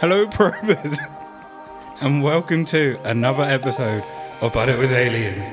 Hello, 0.00 0.26
probers, 0.26 0.98
and 2.00 2.22
welcome 2.22 2.64
to 2.66 2.98
another 3.04 3.42
episode 3.42 4.02
of 4.40 4.54
But 4.54 4.70
It 4.70 4.78
Was 4.78 4.90
Aliens, 4.90 5.46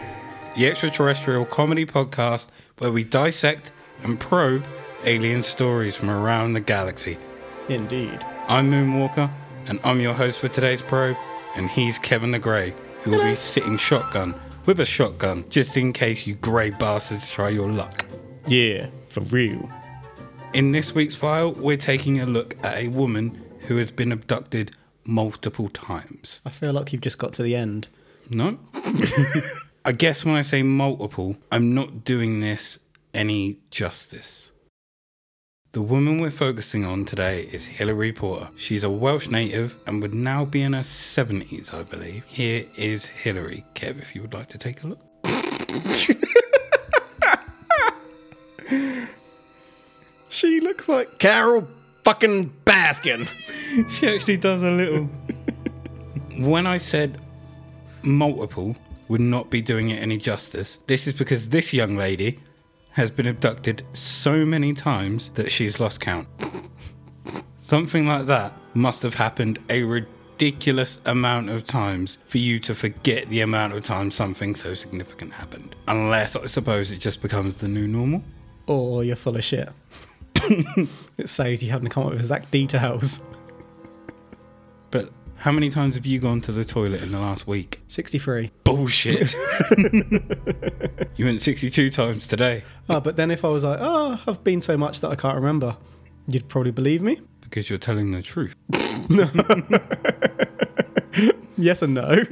the 0.56 0.68
extraterrestrial 0.68 1.46
comedy 1.46 1.86
podcast 1.86 2.48
where 2.78 2.92
we 2.92 3.04
dissect 3.04 3.72
and 4.04 4.18
probe 4.18 4.64
alien 5.04 5.44
stories 5.44 5.96
from 5.96 6.10
around 6.10 6.54
the 6.54 6.62
galaxy. 6.62 7.18
Indeed. 7.68 8.24
I'm 8.48 8.72
Moonwalker, 8.72 9.30
and 9.66 9.82
I'm 9.84 10.00
your 10.00 10.14
host 10.14 10.40
for 10.40 10.48
today's 10.48 10.82
probe, 10.82 11.18
and 11.56 11.70
he's 11.70 12.00
Kevin 12.00 12.32
the 12.32 12.40
Grey, 12.40 12.74
who 13.04 13.12
will 13.12 13.24
be 13.24 13.36
sitting 13.36 13.78
shotgun 13.78 14.36
with 14.66 14.80
a 14.80 14.86
shotgun 14.86 15.44
just 15.50 15.76
in 15.76 15.92
case 15.92 16.26
you 16.26 16.36
grey 16.36 16.70
bastards 16.70 17.30
try 17.30 17.50
your 17.50 17.70
luck. 17.70 18.06
Yeah, 18.48 18.88
for 19.10 19.20
real. 19.22 19.70
In 20.54 20.74
this 20.74 20.94
week's 20.94 21.16
file, 21.16 21.54
we're 21.54 21.78
taking 21.78 22.20
a 22.20 22.26
look 22.26 22.58
at 22.62 22.76
a 22.76 22.90
woman 22.90 23.42
who 23.68 23.78
has 23.78 23.90
been 23.90 24.12
abducted 24.12 24.72
multiple 25.06 25.70
times. 25.70 26.42
I 26.46 26.50
feel 26.50 26.74
like 26.74 26.92
you've 26.92 27.02
just 27.02 27.18
got 27.18 27.32
to 27.34 27.44
the 27.44 27.56
end. 27.56 27.88
No? 28.30 28.60
I 29.86 29.94
guess 29.94 30.26
when 30.26 30.36
I 30.36 30.42
say 30.42 30.62
multiple, 30.62 31.38
I'm 31.54 31.74
not 31.74 32.04
doing 32.04 32.42
this 32.42 32.80
any 33.14 33.60
justice. 33.70 34.52
The 35.72 35.82
woman 35.82 36.20
we're 36.20 36.32
focusing 36.32 36.84
on 36.84 37.06
today 37.06 37.44
is 37.44 37.66
Hilary 37.68 38.12
Porter. 38.12 38.50
She's 38.58 38.84
a 38.84 38.90
Welsh 38.90 39.30
native 39.30 39.78
and 39.88 40.02
would 40.02 40.14
now 40.14 40.44
be 40.44 40.64
in 40.64 40.74
her 40.74 40.82
70s, 40.82 41.74
I 41.74 41.84
believe. 41.84 42.26
Here 42.28 42.66
is 42.76 43.06
Hilary. 43.06 43.64
Kev, 43.74 44.02
if 44.02 44.14
you 44.16 44.22
would 44.22 44.34
like 44.34 44.50
to 44.50 44.58
take 44.58 44.84
a 44.84 44.88
look. 44.88 45.00
She 50.32 50.62
looks 50.62 50.88
like 50.88 51.20
Carole 51.20 51.68
fucking 52.06 52.54
Baskin. 52.66 53.28
She 53.90 54.08
actually 54.08 54.38
does 54.38 54.64
a 54.64 54.72
little. 54.72 55.10
when 56.38 56.66
I 56.68 56.78
said 56.78 57.22
multiple 58.02 58.76
would 59.08 59.22
not 59.22 59.50
be 59.50 59.62
doing 59.62 59.90
it 59.90 60.02
any 60.02 60.18
justice, 60.18 60.80
this 60.88 61.08
is 61.08 61.14
because 61.14 61.50
this 61.50 61.74
young 61.74 61.96
lady 61.96 62.40
has 62.92 63.12
been 63.12 63.28
abducted 63.28 63.84
so 63.94 64.46
many 64.46 64.74
times 64.74 65.30
that 65.36 65.52
she's 65.52 65.80
lost 65.80 66.00
count. 66.00 66.28
Something 67.58 68.08
like 68.08 68.26
that 68.26 68.54
must 68.74 69.04
have 69.04 69.16
happened 69.16 69.60
a 69.70 69.84
ridiculous 69.84 71.00
amount 71.06 71.50
of 71.50 71.64
times 71.64 72.18
for 72.28 72.38
you 72.38 72.60
to 72.60 72.76
forget 72.76 73.30
the 73.30 73.42
amount 73.42 73.74
of 73.74 73.84
time 73.84 74.12
something 74.12 74.56
so 74.56 74.74
significant 74.74 75.34
happened. 75.34 75.76
Unless 75.88 76.36
I 76.36 76.48
suppose 76.48 76.92
it 76.92 77.00
just 77.00 77.22
becomes 77.22 77.56
the 77.56 77.68
new 77.68 77.88
normal. 77.88 78.24
Or 78.68 79.04
you're 79.04 79.16
full 79.16 79.36
of 79.38 79.44
shit. 79.44 79.70
it 81.18 81.30
saves 81.30 81.64
you 81.64 81.72
having 81.72 81.88
to 81.90 81.94
come 81.94 82.04
up 82.04 82.12
with 82.12 82.20
exact 82.20 82.52
details. 82.52 83.22
But 84.92 85.12
how 85.38 85.52
many 85.52 85.70
times 85.70 85.96
have 85.96 86.06
you 86.06 86.20
gone 86.20 86.42
to 86.42 86.52
the 86.52 86.66
toilet 86.66 87.02
in 87.02 87.12
the 87.12 87.20
last 87.20 87.48
week? 87.48 87.82
63. 87.88 88.52
Bullshit. 88.64 89.34
you 91.18 91.26
went 91.26 91.42
62 91.42 91.90
times 91.90 92.28
today 92.28 92.64
Oh, 92.90 93.00
but 93.00 93.16
then 93.16 93.32
if 93.32 93.44
I 93.46 93.50
was 93.50 93.64
like, 93.64 93.80
oh, 93.82 94.20
I've 94.28 94.44
been 94.44 94.62
so 94.62 94.78
much 94.78 95.02
that 95.02 95.10
I 95.10 95.16
can't 95.16 95.36
remember, 95.36 95.78
you'd 96.28 96.48
probably 96.50 96.72
believe 96.72 97.02
me. 97.02 97.22
because 97.42 97.70
you're 97.70 97.80
telling 97.80 98.12
the 98.12 98.22
truth. 98.22 98.56
Yes 101.58 101.84
and 101.84 101.94
no. 101.94 102.24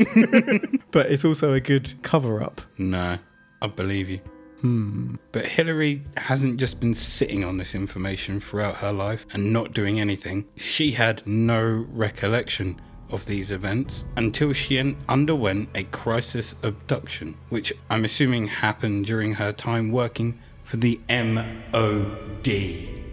but 0.92 1.12
it's 1.12 1.24
also 1.24 1.54
a 1.54 1.60
good 1.60 1.94
cover 2.02 2.42
up. 2.42 2.62
No, 2.80 3.20
I 3.62 3.68
believe 3.68 4.10
you. 4.10 4.22
But 4.62 5.46
Hillary 5.46 6.04
hasn't 6.18 6.60
just 6.60 6.80
been 6.80 6.94
sitting 6.96 7.44
on 7.44 7.58
this 7.58 7.74
information 7.74 8.40
throughout 8.40 8.78
her 8.78 8.92
life 8.92 9.26
and 9.34 9.54
not 9.54 9.74
doing 9.74 10.00
anything. 10.00 10.48
She 10.56 10.92
had 10.92 11.26
no 11.26 11.86
recollection 11.92 12.80
of 13.12 13.26
these 13.26 13.52
events 13.52 14.06
until 14.16 14.54
she 14.54 14.96
underwent 15.08 15.70
a 15.76 15.84
crisis 15.84 16.56
abduction, 16.64 17.38
which 17.50 17.74
I'm 17.90 18.06
assuming 18.06 18.48
happened 18.48 19.06
during 19.06 19.34
her 19.36 19.52
time 19.52 19.92
working 19.92 20.40
for 20.64 20.78
the 20.78 21.00
MOD. 21.10 22.48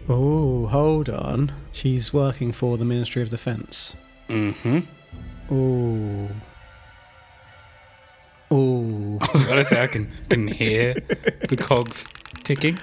Oh, 0.08 0.66
hold 0.66 1.08
on. 1.08 1.52
She's 1.72 2.12
working 2.12 2.52
for 2.52 2.76
the 2.76 2.84
Ministry 2.84 3.22
of 3.22 3.30
Defence. 3.30 3.94
Mm-hmm. 4.28 4.80
Oh. 5.50 6.28
Oh. 8.50 8.85
Honestly, 9.50 9.78
I 9.78 9.86
can, 9.86 10.10
can 10.28 10.48
hear 10.48 10.94
the 11.48 11.56
cogs 11.56 12.08
ticking. 12.42 12.78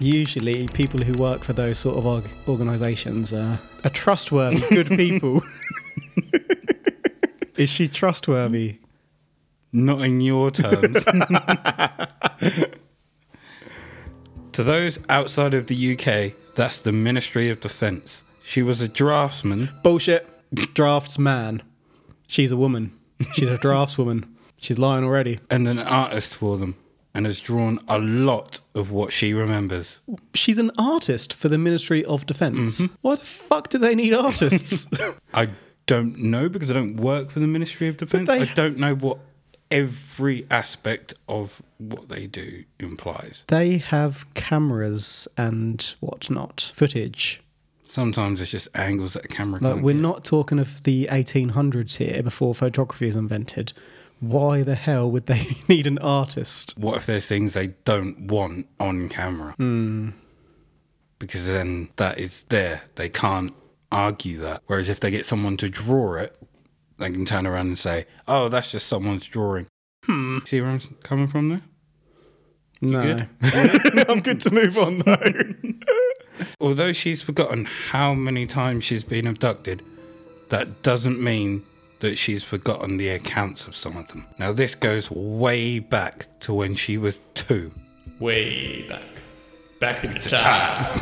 Usually, 0.00 0.68
people 0.68 1.00
who 1.00 1.12
work 1.14 1.42
for 1.42 1.52
those 1.52 1.78
sort 1.78 1.98
of 1.98 2.06
org- 2.06 2.30
organisations 2.46 3.32
are, 3.32 3.60
are 3.84 3.90
trustworthy, 3.90 4.60
good 4.68 4.88
people. 4.88 5.42
Is 7.56 7.68
she 7.68 7.88
trustworthy? 7.88 8.78
Not 9.72 10.02
in 10.02 10.20
your 10.20 10.52
terms. 10.52 11.04
to 14.52 14.62
those 14.64 15.00
outside 15.08 15.54
of 15.54 15.66
the 15.66 15.92
UK, 15.94 16.34
that's 16.54 16.80
the 16.80 16.92
Ministry 16.92 17.50
of 17.50 17.60
Defence. 17.60 18.22
She 18.42 18.62
was 18.62 18.80
a 18.80 18.88
draftsman. 18.88 19.70
Bullshit. 19.82 20.26
Draftsman. 20.54 21.62
She's 22.28 22.52
a 22.52 22.56
woman. 22.56 22.96
She's 23.34 23.50
a 23.50 23.58
draftswoman. 23.58 24.28
She's 24.60 24.78
lying 24.78 25.04
already. 25.04 25.40
and 25.50 25.66
an 25.68 25.78
artist 25.78 26.34
for 26.34 26.56
them 26.58 26.76
and 27.14 27.26
has 27.26 27.40
drawn 27.40 27.78
a 27.88 27.98
lot 27.98 28.60
of 28.74 28.90
what 28.90 29.12
she 29.12 29.32
remembers. 29.34 30.00
She's 30.34 30.58
an 30.58 30.70
artist 30.78 31.32
for 31.34 31.48
the 31.48 31.58
Ministry 31.58 32.04
of 32.04 32.26
Defence. 32.26 32.80
Mm-hmm. 32.80 32.94
Why 33.00 33.16
the 33.16 33.24
fuck 33.24 33.68
do 33.70 33.78
they 33.78 33.94
need 33.94 34.12
artists? 34.14 34.86
I 35.34 35.48
don't 35.86 36.18
know 36.18 36.48
because 36.48 36.70
I 36.70 36.74
don't 36.74 36.96
work 36.96 37.30
for 37.30 37.40
the 37.40 37.46
Ministry 37.46 37.88
of 37.88 37.96
Defence. 37.96 38.28
they- 38.28 38.40
I 38.40 38.44
don't 38.54 38.78
know 38.78 38.94
what 38.94 39.18
every 39.70 40.46
aspect 40.50 41.14
of 41.28 41.62
what 41.78 42.08
they 42.08 42.26
do 42.26 42.64
implies. 42.80 43.44
they 43.48 43.76
have 43.78 44.32
cameras 44.34 45.28
and 45.36 45.94
whatnot, 46.00 46.72
footage. 46.74 47.42
Sometimes 47.84 48.40
it's 48.40 48.50
just 48.50 48.68
angles 48.76 49.14
that 49.14 49.24
a 49.24 49.28
camera 49.28 49.60
Like, 49.60 49.82
we're 49.82 49.94
get. 49.94 50.00
not 50.02 50.24
talking 50.24 50.58
of 50.58 50.82
the 50.84 51.06
1800s 51.10 51.96
here 51.96 52.22
before 52.22 52.54
photography 52.54 53.06
was 53.06 53.16
invented. 53.16 53.72
Why 54.20 54.62
the 54.62 54.74
hell 54.74 55.10
would 55.10 55.26
they 55.26 55.56
need 55.68 55.86
an 55.86 55.98
artist? 55.98 56.74
What 56.76 56.96
if 56.96 57.06
there's 57.06 57.26
things 57.26 57.54
they 57.54 57.68
don't 57.84 58.26
want 58.28 58.66
on 58.80 59.08
camera? 59.08 59.54
Because 61.18 61.46
then 61.46 61.88
that 61.96 62.18
is 62.18 62.44
there. 62.44 62.82
They 62.94 63.08
can't 63.08 63.54
argue 63.90 64.38
that. 64.38 64.62
Whereas 64.66 64.88
if 64.88 65.00
they 65.00 65.10
get 65.10 65.26
someone 65.26 65.56
to 65.58 65.68
draw 65.68 66.14
it, 66.14 66.36
they 66.98 67.10
can 67.10 67.24
turn 67.24 67.46
around 67.46 67.66
and 67.68 67.78
say, 67.78 68.06
"Oh, 68.26 68.48
that's 68.48 68.70
just 68.72 68.86
someone's 68.86 69.26
drawing." 69.26 69.66
Hmm. 70.04 70.38
See 70.44 70.60
where 70.60 70.70
I'm 70.70 70.80
coming 71.02 71.28
from 71.28 71.48
there? 71.48 71.62
No. 72.80 73.02
good? 73.02 73.28
I'm 74.08 74.20
good 74.20 74.40
to 74.42 74.52
move 74.52 74.78
on 74.78 75.00
though. 75.00 75.74
Although 76.60 76.92
she's 76.92 77.20
forgotten 77.22 77.64
how 77.64 78.14
many 78.14 78.46
times 78.46 78.84
she's 78.84 79.02
been 79.04 79.26
abducted, 79.26 79.82
that 80.50 80.82
doesn't 80.82 81.20
mean 81.20 81.64
that 82.00 82.16
she's 82.16 82.42
forgotten 82.42 82.96
the 82.96 83.08
accounts 83.08 83.66
of 83.66 83.76
some 83.76 83.96
of 83.96 84.08
them. 84.08 84.26
Now, 84.38 84.52
this 84.52 84.74
goes 84.74 85.10
way 85.10 85.78
back 85.78 86.26
to 86.40 86.54
when 86.54 86.74
she 86.74 86.96
was 86.98 87.20
two. 87.34 87.72
Way 88.20 88.82
back. 88.88 89.02
Back 89.80 90.04
in 90.04 90.10
the 90.10 90.18
time. 90.18 91.00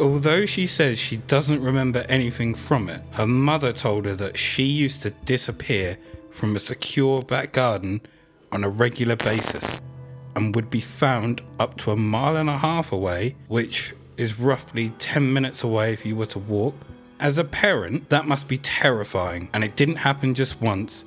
Although 0.00 0.46
she 0.46 0.66
says 0.66 0.98
she 0.98 1.18
doesn't 1.18 1.62
remember 1.62 2.04
anything 2.08 2.54
from 2.54 2.88
it, 2.88 3.02
her 3.12 3.26
mother 3.26 3.72
told 3.72 4.06
her 4.06 4.14
that 4.16 4.36
she 4.36 4.64
used 4.64 5.02
to 5.02 5.10
disappear 5.10 5.98
from 6.30 6.56
a 6.56 6.58
secure 6.58 7.22
back 7.22 7.52
garden 7.52 8.00
on 8.50 8.64
a 8.64 8.68
regular 8.68 9.16
basis 9.16 9.80
and 10.34 10.54
would 10.54 10.70
be 10.70 10.80
found 10.80 11.42
up 11.60 11.76
to 11.78 11.90
a 11.90 11.96
mile 11.96 12.36
and 12.36 12.48
a 12.48 12.56
half 12.56 12.90
away, 12.90 13.36
which 13.48 13.94
is 14.16 14.38
roughly 14.38 14.90
10 14.98 15.32
minutes 15.32 15.62
away 15.62 15.92
if 15.92 16.06
you 16.06 16.16
were 16.16 16.26
to 16.26 16.38
walk. 16.38 16.74
As 17.22 17.38
a 17.38 17.44
parent, 17.44 18.08
that 18.08 18.26
must 18.26 18.48
be 18.48 18.58
terrifying, 18.58 19.48
and 19.54 19.62
it 19.62 19.76
didn't 19.76 19.94
happen 19.94 20.34
just 20.34 20.60
once. 20.60 21.04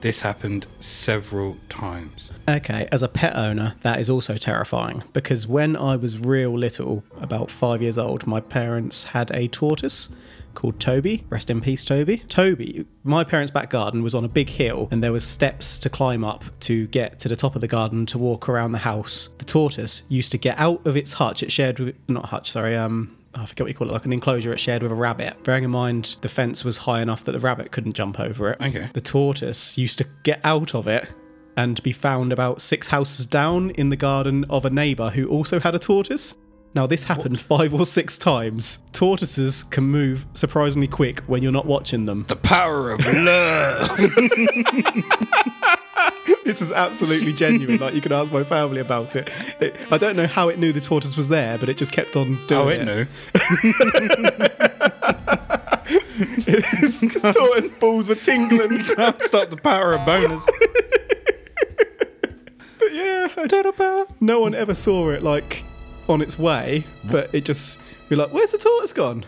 This 0.00 0.20
happened 0.20 0.68
several 0.78 1.56
times. 1.68 2.30
Okay, 2.48 2.86
as 2.92 3.02
a 3.02 3.08
pet 3.08 3.34
owner, 3.34 3.74
that 3.82 3.98
is 3.98 4.08
also 4.08 4.36
terrifying 4.36 5.02
because 5.12 5.48
when 5.48 5.74
I 5.74 5.96
was 5.96 6.16
real 6.16 6.56
little, 6.56 7.02
about 7.20 7.50
five 7.50 7.82
years 7.82 7.98
old, 7.98 8.24
my 8.24 8.40
parents 8.40 9.02
had 9.02 9.32
a 9.32 9.48
tortoise 9.48 10.10
called 10.54 10.78
Toby. 10.78 11.24
Rest 11.28 11.50
in 11.50 11.60
peace, 11.60 11.84
Toby. 11.84 12.18
Toby, 12.28 12.86
my 13.02 13.24
parents' 13.24 13.50
back 13.50 13.68
garden 13.68 14.04
was 14.04 14.14
on 14.14 14.24
a 14.24 14.28
big 14.28 14.48
hill 14.48 14.86
and 14.92 15.02
there 15.02 15.10
was 15.10 15.24
steps 15.24 15.76
to 15.80 15.90
climb 15.90 16.22
up 16.22 16.44
to 16.60 16.86
get 16.88 17.18
to 17.18 17.28
the 17.28 17.34
top 17.34 17.56
of 17.56 17.60
the 17.60 17.68
garden 17.68 18.06
to 18.06 18.16
walk 18.18 18.48
around 18.48 18.70
the 18.70 18.78
house. 18.78 19.28
The 19.38 19.44
tortoise 19.44 20.04
used 20.08 20.30
to 20.32 20.38
get 20.38 20.56
out 20.60 20.86
of 20.86 20.96
its 20.96 21.14
hutch. 21.14 21.42
It 21.42 21.50
shared 21.50 21.80
with, 21.80 21.96
not 22.06 22.26
hutch, 22.26 22.48
sorry, 22.48 22.76
um, 22.76 23.16
I 23.34 23.46
forget 23.46 23.64
what 23.64 23.68
you 23.68 23.74
call 23.74 23.88
it, 23.88 23.92
like 23.92 24.04
an 24.04 24.12
enclosure 24.12 24.52
it 24.52 24.60
shared 24.60 24.82
with 24.82 24.92
a 24.92 24.94
rabbit. 24.94 25.42
Bearing 25.44 25.64
in 25.64 25.70
mind 25.70 26.16
the 26.20 26.28
fence 26.28 26.64
was 26.64 26.78
high 26.78 27.00
enough 27.00 27.24
that 27.24 27.32
the 27.32 27.40
rabbit 27.40 27.72
couldn't 27.72 27.94
jump 27.94 28.20
over 28.20 28.50
it. 28.50 28.60
Okay. 28.60 28.90
The 28.92 29.00
tortoise 29.00 29.78
used 29.78 29.98
to 29.98 30.06
get 30.22 30.40
out 30.44 30.74
of 30.74 30.86
it 30.86 31.10
and 31.56 31.82
be 31.82 31.92
found 31.92 32.32
about 32.32 32.60
six 32.60 32.86
houses 32.86 33.26
down 33.26 33.70
in 33.70 33.88
the 33.90 33.96
garden 33.96 34.44
of 34.48 34.64
a 34.64 34.70
neighbour 34.70 35.10
who 35.10 35.28
also 35.28 35.60
had 35.60 35.74
a 35.74 35.78
tortoise. 35.78 36.36
Now, 36.74 36.86
this 36.86 37.04
happened 37.04 37.38
five 37.40 37.74
or 37.74 37.84
six 37.84 38.16
times. 38.16 38.82
Tortoises 38.92 39.62
can 39.64 39.84
move 39.84 40.26
surprisingly 40.32 40.88
quick 40.88 41.20
when 41.20 41.42
you're 41.42 41.52
not 41.52 41.66
watching 41.66 42.06
them. 42.06 42.24
The 42.28 42.36
power 42.36 42.92
of 42.92 43.00
love. 43.04 44.00
This 46.44 46.60
is 46.60 46.72
absolutely 46.72 47.32
genuine. 47.32 47.78
Like, 47.78 47.94
you 47.94 48.00
can 48.00 48.12
ask 48.12 48.32
my 48.32 48.42
family 48.44 48.80
about 48.80 49.14
it. 49.16 49.30
It- 49.60 49.76
I 49.90 49.96
don't 49.98 50.16
know 50.16 50.26
how 50.26 50.48
it 50.48 50.58
knew 50.58 50.72
the 50.72 50.80
tortoise 50.80 51.16
was 51.16 51.28
there, 51.28 51.56
but 51.56 51.68
it 51.68 51.76
just 51.76 51.92
kept 51.92 52.16
on 52.16 52.44
doing 52.46 52.60
oh, 52.60 52.68
it. 52.68 52.80
it 52.80 52.84
knew. 52.84 53.06
Its 56.46 57.00
tortoise 57.34 57.70
balls 57.70 58.08
were 58.08 58.14
tingling. 58.16 58.82
Stop 58.84 59.50
the 59.50 59.58
power 59.62 59.92
of 59.94 60.00
boners. 60.00 60.44
But 62.78 62.92
yeah, 62.92 63.28
I- 63.36 64.06
no 64.20 64.40
one 64.40 64.54
ever 64.54 64.74
saw 64.74 65.10
it 65.10 65.22
like 65.22 65.64
on 66.08 66.20
its 66.20 66.38
way, 66.38 66.84
but 67.04 67.30
it 67.34 67.44
just 67.44 67.78
be 68.08 68.16
like, 68.16 68.32
"Where's 68.32 68.52
the 68.52 68.58
tortoise 68.58 68.92
gone?" 68.92 69.24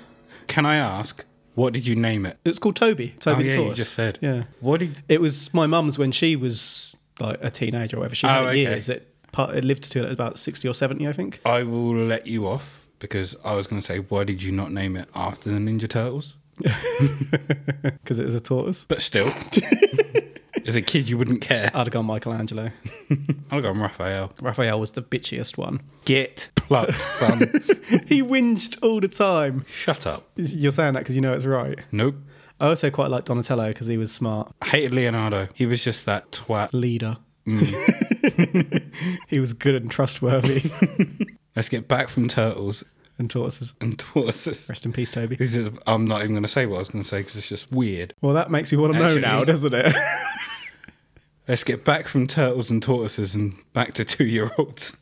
Can 0.47 0.67
I 0.67 0.77
ask, 0.77 1.25
what 1.55 1.73
did 1.73 1.87
you 1.87 1.95
name 1.97 2.27
it? 2.27 2.39
It's 2.45 2.59
called 2.59 2.77
Toby. 2.77 3.15
Toby 3.21 3.35
oh, 3.35 3.43
the 3.43 3.49
yeah, 3.49 3.57
tortoise. 3.57 3.79
you 3.79 3.85
just 3.85 3.95
said. 3.95 4.19
Yeah, 4.21 4.43
What 4.61 4.81
did 4.81 5.03
it 5.09 5.21
was 5.21 5.53
my 5.55 5.67
mum's 5.67 5.99
when 5.99 6.13
she 6.13 6.37
was 6.37 6.97
like 7.21 7.39
a 7.43 7.51
teenager 7.51 7.97
or 7.97 8.01
whatever. 8.01 8.15
She 8.15 8.27
had 8.27 8.41
Oh, 8.41 8.47
it 8.47 8.51
okay. 8.51 8.61
years. 8.63 8.89
It 8.89 9.09
it 9.37 9.65
lived 9.65 9.91
to 9.93 10.09
about 10.11 10.39
sixty 10.39 10.69
or 10.69 10.75
seventy, 10.75 11.09
I 11.09 11.13
think. 11.13 11.41
I 11.45 11.63
will 11.65 11.95
let 11.95 12.27
you 12.27 12.47
off 12.47 12.87
because 12.99 13.35
I 13.45 13.55
was 13.55 13.67
going 13.67 13.81
to 13.83 13.87
say, 13.87 13.99
why 13.99 14.25
did 14.25 14.43
you 14.43 14.53
not 14.53 14.73
name 14.73 14.97
it 14.97 15.09
after 15.15 15.51
the 15.51 15.59
Ninja 15.59 15.89
Turtles? 15.89 16.37
Because 17.83 18.19
it 18.19 18.25
was 18.25 18.35
a 18.35 18.41
tortoise. 18.41 18.85
But 18.85 19.01
still, 19.03 19.27
as 20.67 20.75
a 20.75 20.83
kid, 20.83 21.09
you 21.09 21.17
wouldn't 21.19 21.41
care. 21.41 21.71
I'd 21.75 21.87
have 21.87 21.91
gone 21.91 22.07
Michelangelo. 22.07 22.71
I'll 23.51 23.61
go 23.63 23.71
on 23.71 23.81
Raphael. 23.81 24.33
Raphael 24.41 24.79
was 24.79 24.93
the 24.93 25.03
bitchiest 25.03 25.57
one. 25.59 25.81
Get 26.05 26.49
plucked, 26.67 27.01
son. 27.01 27.39
he 28.07 28.23
whinged 28.23 28.77
all 28.83 29.01
the 29.01 29.09
time. 29.09 29.65
Shut 29.69 30.07
up. 30.07 30.29
You're 30.37 30.73
saying 30.73 30.95
that 30.95 31.01
because 31.01 31.17
you 31.17 31.23
know 31.23 31.33
it's 31.33 31.45
right. 31.45 31.79
Nope. 31.93 32.17
I 32.61 32.69
also 32.69 32.91
quite 32.91 33.11
liked 33.11 33.27
Donatello 33.27 33.69
because 33.69 33.87
he 33.87 33.97
was 33.97 34.13
smart. 34.13 34.53
I 34.63 34.67
hated 34.69 34.95
Leonardo. 34.95 35.49
He 35.55 35.67
was 35.67 35.83
just 35.83 36.07
that 36.07 36.31
twat. 36.31 36.71
Leader. 36.73 37.17
Mm. 37.47 38.93
he 39.29 39.41
was 39.41 39.53
good 39.53 39.75
and 39.75 39.91
trustworthy. 39.91 40.71
Let's 41.57 41.69
get 41.69 41.89
back 41.89 42.09
from 42.09 42.29
turtles 42.29 42.85
and 43.19 43.31
tortoises. 43.31 43.75
and 43.81 43.99
tortoises. 43.99 44.69
Rest 44.69 44.87
in 44.87 44.93
peace, 44.93 45.11
Toby. 45.11 45.37
This 45.37 45.55
is, 45.55 45.71
I'm 45.87 46.05
not 46.07 46.21
even 46.21 46.31
going 46.33 46.43
to 46.43 46.49
say 46.49 46.67
what 46.67 46.77
I 46.77 46.79
was 46.81 46.89
going 46.89 47.03
to 47.03 47.09
say 47.09 47.19
because 47.21 47.37
it's 47.37 47.49
just 47.49 47.71
weird. 47.71 48.15
Well, 48.23 48.35
that 48.35 48.51
makes 48.51 48.73
you 48.73 48.81
want 48.81 48.95
to 48.95 48.99
know 48.99 49.07
Actually- 49.07 49.21
now, 49.23 49.45
doesn't 49.45 49.75
it? 49.75 49.95
Let's 51.47 51.63
get 51.65 51.85
back 51.85 52.09
from 52.09 52.27
turtles 52.27 52.71
and 52.71 52.83
tortoises 52.83 53.35
and 53.35 53.55
back 53.75 53.93
to 53.95 54.05
two 54.05 54.25
year 54.25 54.51
olds. 54.57 54.97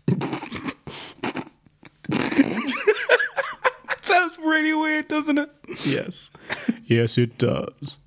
Sounds 4.03 4.37
really 4.39 4.75
weird, 4.75 5.09
doesn't 5.09 5.39
it? 5.39 5.51
yes. 5.87 6.31
Yes, 6.85 7.17
it 7.19 7.39
does. 7.39 7.99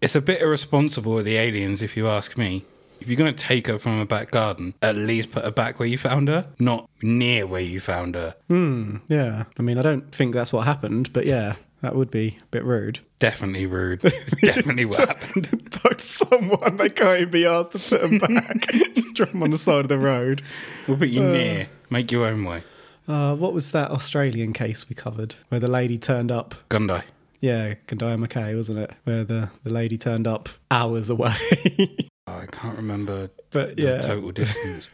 It's 0.00 0.14
a 0.14 0.20
bit 0.20 0.42
irresponsible 0.42 1.18
of 1.18 1.24
the 1.24 1.36
aliens, 1.36 1.82
if 1.82 1.96
you 1.96 2.08
ask 2.08 2.36
me. 2.36 2.64
If 3.00 3.08
you're 3.08 3.16
going 3.16 3.34
to 3.34 3.44
take 3.44 3.66
her 3.66 3.78
from 3.78 3.98
a 4.00 4.06
back 4.06 4.30
garden, 4.30 4.74
at 4.80 4.96
least 4.96 5.30
put 5.30 5.44
her 5.44 5.50
back 5.50 5.78
where 5.78 5.88
you 5.88 5.98
found 5.98 6.28
her, 6.28 6.46
not 6.58 6.88
near 7.02 7.46
where 7.46 7.60
you 7.60 7.80
found 7.80 8.14
her. 8.14 8.34
Hmm, 8.48 8.96
yeah. 9.08 9.44
I 9.58 9.62
mean, 9.62 9.78
I 9.78 9.82
don't 9.82 10.10
think 10.14 10.34
that's 10.34 10.52
what 10.52 10.66
happened, 10.66 11.12
but 11.12 11.26
yeah, 11.26 11.56
that 11.82 11.94
would 11.94 12.10
be 12.10 12.38
a 12.40 12.46
bit 12.46 12.64
rude. 12.64 13.00
Definitely 13.18 13.66
rude. 13.66 14.00
Definitely 14.42 14.86
what 14.86 14.98
happened. 15.06 15.68
Touch 15.70 16.00
someone, 16.00 16.78
they 16.78 16.88
can't 16.88 17.20
even 17.20 17.30
be 17.30 17.44
asked 17.44 17.72
to 17.72 17.78
put 17.78 18.00
them 18.00 18.18
back. 18.18 18.70
Just 18.94 19.14
drop 19.14 19.30
them 19.32 19.42
on 19.42 19.50
the 19.50 19.58
side 19.58 19.80
of 19.80 19.88
the 19.88 19.98
road. 19.98 20.40
We'll 20.88 20.96
put 20.96 21.08
you 21.10 21.22
uh, 21.22 21.32
near. 21.32 21.68
Make 21.90 22.10
your 22.10 22.26
own 22.26 22.44
way. 22.44 22.64
Uh, 23.06 23.36
what 23.36 23.52
was 23.52 23.72
that 23.72 23.90
Australian 23.90 24.52
case 24.52 24.88
we 24.88 24.94
covered 24.94 25.34
where 25.48 25.60
the 25.60 25.68
lady 25.68 25.98
turned 25.98 26.30
up? 26.30 26.54
Gundai. 26.70 27.04
Yeah, 27.40 27.74
Gandaya 27.86 28.16
McKay, 28.16 28.56
wasn't 28.56 28.78
it? 28.78 28.90
Where 29.04 29.24
the, 29.24 29.50
the 29.64 29.70
lady 29.70 29.98
turned 29.98 30.26
up 30.26 30.48
hours 30.70 31.10
away. 31.10 31.34
I 32.26 32.46
can't 32.46 32.76
remember 32.76 33.28
but 33.50 33.76
the 33.76 33.82
yeah. 33.82 34.00
total 34.00 34.30
distance. 34.32 34.88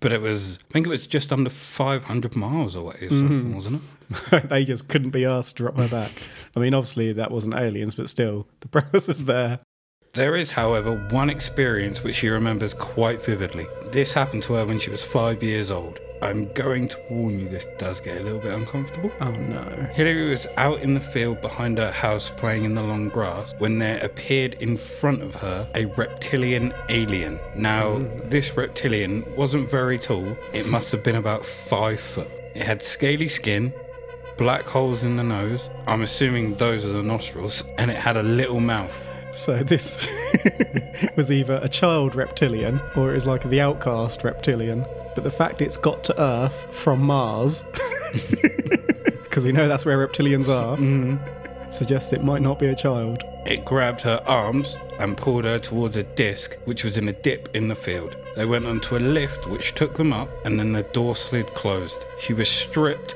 but 0.00 0.12
it 0.12 0.20
was, 0.20 0.58
I 0.68 0.72
think 0.72 0.86
it 0.86 0.90
was 0.90 1.06
just 1.06 1.32
under 1.32 1.48
500 1.48 2.36
miles 2.36 2.74
away 2.74 2.96
or 3.00 3.08
something, 3.08 3.56
wasn't 3.56 3.82
it? 4.32 4.48
they 4.50 4.64
just 4.64 4.88
couldn't 4.88 5.10
be 5.10 5.24
asked 5.24 5.56
to 5.56 5.62
drop 5.62 5.78
her 5.78 5.88
back. 5.88 6.12
I 6.54 6.60
mean, 6.60 6.74
obviously 6.74 7.14
that 7.14 7.30
wasn't 7.30 7.54
aliens, 7.54 7.94
but 7.94 8.10
still, 8.10 8.46
the 8.60 8.68
premise 8.68 9.08
is 9.08 9.24
there. 9.24 9.60
There 10.12 10.36
is, 10.36 10.50
however, 10.50 11.08
one 11.10 11.30
experience 11.30 12.02
which 12.02 12.16
she 12.16 12.28
remembers 12.28 12.72
quite 12.74 13.24
vividly. 13.24 13.66
This 13.90 14.12
happened 14.12 14.42
to 14.44 14.54
her 14.54 14.66
when 14.66 14.78
she 14.78 14.90
was 14.90 15.02
five 15.02 15.42
years 15.42 15.70
old. 15.70 15.98
I'm 16.22 16.46
going 16.52 16.88
to 16.88 16.98
warn 17.10 17.38
you, 17.40 17.48
this 17.48 17.66
does 17.78 18.00
get 18.00 18.20
a 18.20 18.22
little 18.22 18.38
bit 18.38 18.54
uncomfortable. 18.54 19.10
Oh 19.20 19.30
no. 19.30 19.62
Hillary 19.92 20.30
was 20.30 20.46
out 20.56 20.80
in 20.80 20.94
the 20.94 21.00
field 21.00 21.40
behind 21.40 21.78
her 21.78 21.90
house 21.90 22.30
playing 22.30 22.64
in 22.64 22.74
the 22.74 22.82
long 22.82 23.08
grass 23.08 23.54
when 23.58 23.78
there 23.78 24.02
appeared 24.04 24.54
in 24.54 24.76
front 24.76 25.22
of 25.22 25.34
her 25.36 25.68
a 25.74 25.84
reptilian 25.84 26.72
alien. 26.88 27.38
Now, 27.54 27.96
hmm. 27.96 28.28
this 28.28 28.56
reptilian 28.56 29.24
wasn't 29.36 29.70
very 29.70 29.98
tall, 29.98 30.36
it 30.52 30.66
must 30.66 30.92
have 30.92 31.02
been 31.02 31.16
about 31.16 31.44
five 31.44 32.00
foot. 32.00 32.30
It 32.54 32.62
had 32.62 32.82
scaly 32.82 33.28
skin, 33.28 33.72
black 34.36 34.62
holes 34.62 35.04
in 35.04 35.16
the 35.16 35.24
nose, 35.24 35.68
I'm 35.86 36.02
assuming 36.02 36.54
those 36.54 36.84
are 36.84 36.92
the 36.92 37.02
nostrils, 37.02 37.64
and 37.78 37.90
it 37.90 37.96
had 37.98 38.16
a 38.16 38.22
little 38.22 38.60
mouth. 38.60 39.05
So 39.36 39.62
this 39.62 40.08
was 41.16 41.30
either 41.30 41.60
a 41.62 41.68
child 41.68 42.14
reptilian 42.14 42.80
or 42.96 43.10
it 43.10 43.14
was 43.14 43.26
like 43.26 43.48
the 43.48 43.60
outcast 43.60 44.24
reptilian. 44.24 44.86
But 45.14 45.24
the 45.24 45.30
fact 45.30 45.60
it's 45.60 45.76
got 45.76 46.02
to 46.04 46.20
Earth 46.20 46.66
from 46.74 47.00
Mars, 47.02 47.62
because 49.22 49.44
we 49.44 49.52
know 49.52 49.68
that's 49.68 49.84
where 49.84 49.98
reptilians 49.98 50.48
are, 50.48 50.78
mm-hmm. 50.78 51.70
suggests 51.70 52.14
it 52.14 52.24
might 52.24 52.40
not 52.40 52.58
be 52.58 52.66
a 52.66 52.74
child. 52.74 53.22
It 53.44 53.64
grabbed 53.66 54.00
her 54.00 54.22
arms 54.26 54.76
and 54.98 55.16
pulled 55.16 55.44
her 55.44 55.58
towards 55.58 55.96
a 55.96 56.02
disc 56.02 56.56
which 56.64 56.84
was 56.84 56.96
in 56.96 57.08
a 57.08 57.12
dip 57.12 57.54
in 57.54 57.68
the 57.68 57.74
field. 57.74 58.16
They 58.36 58.44
went 58.44 58.66
onto 58.66 58.96
a 58.96 58.98
lift 58.98 59.46
which 59.46 59.74
took 59.74 59.94
them 59.94 60.12
up 60.12 60.28
and 60.44 60.58
then 60.60 60.72
the 60.72 60.82
door 60.82 61.16
slid 61.16 61.46
closed. 61.54 62.04
She 62.18 62.32
was 62.34 62.48
stripped 62.50 63.14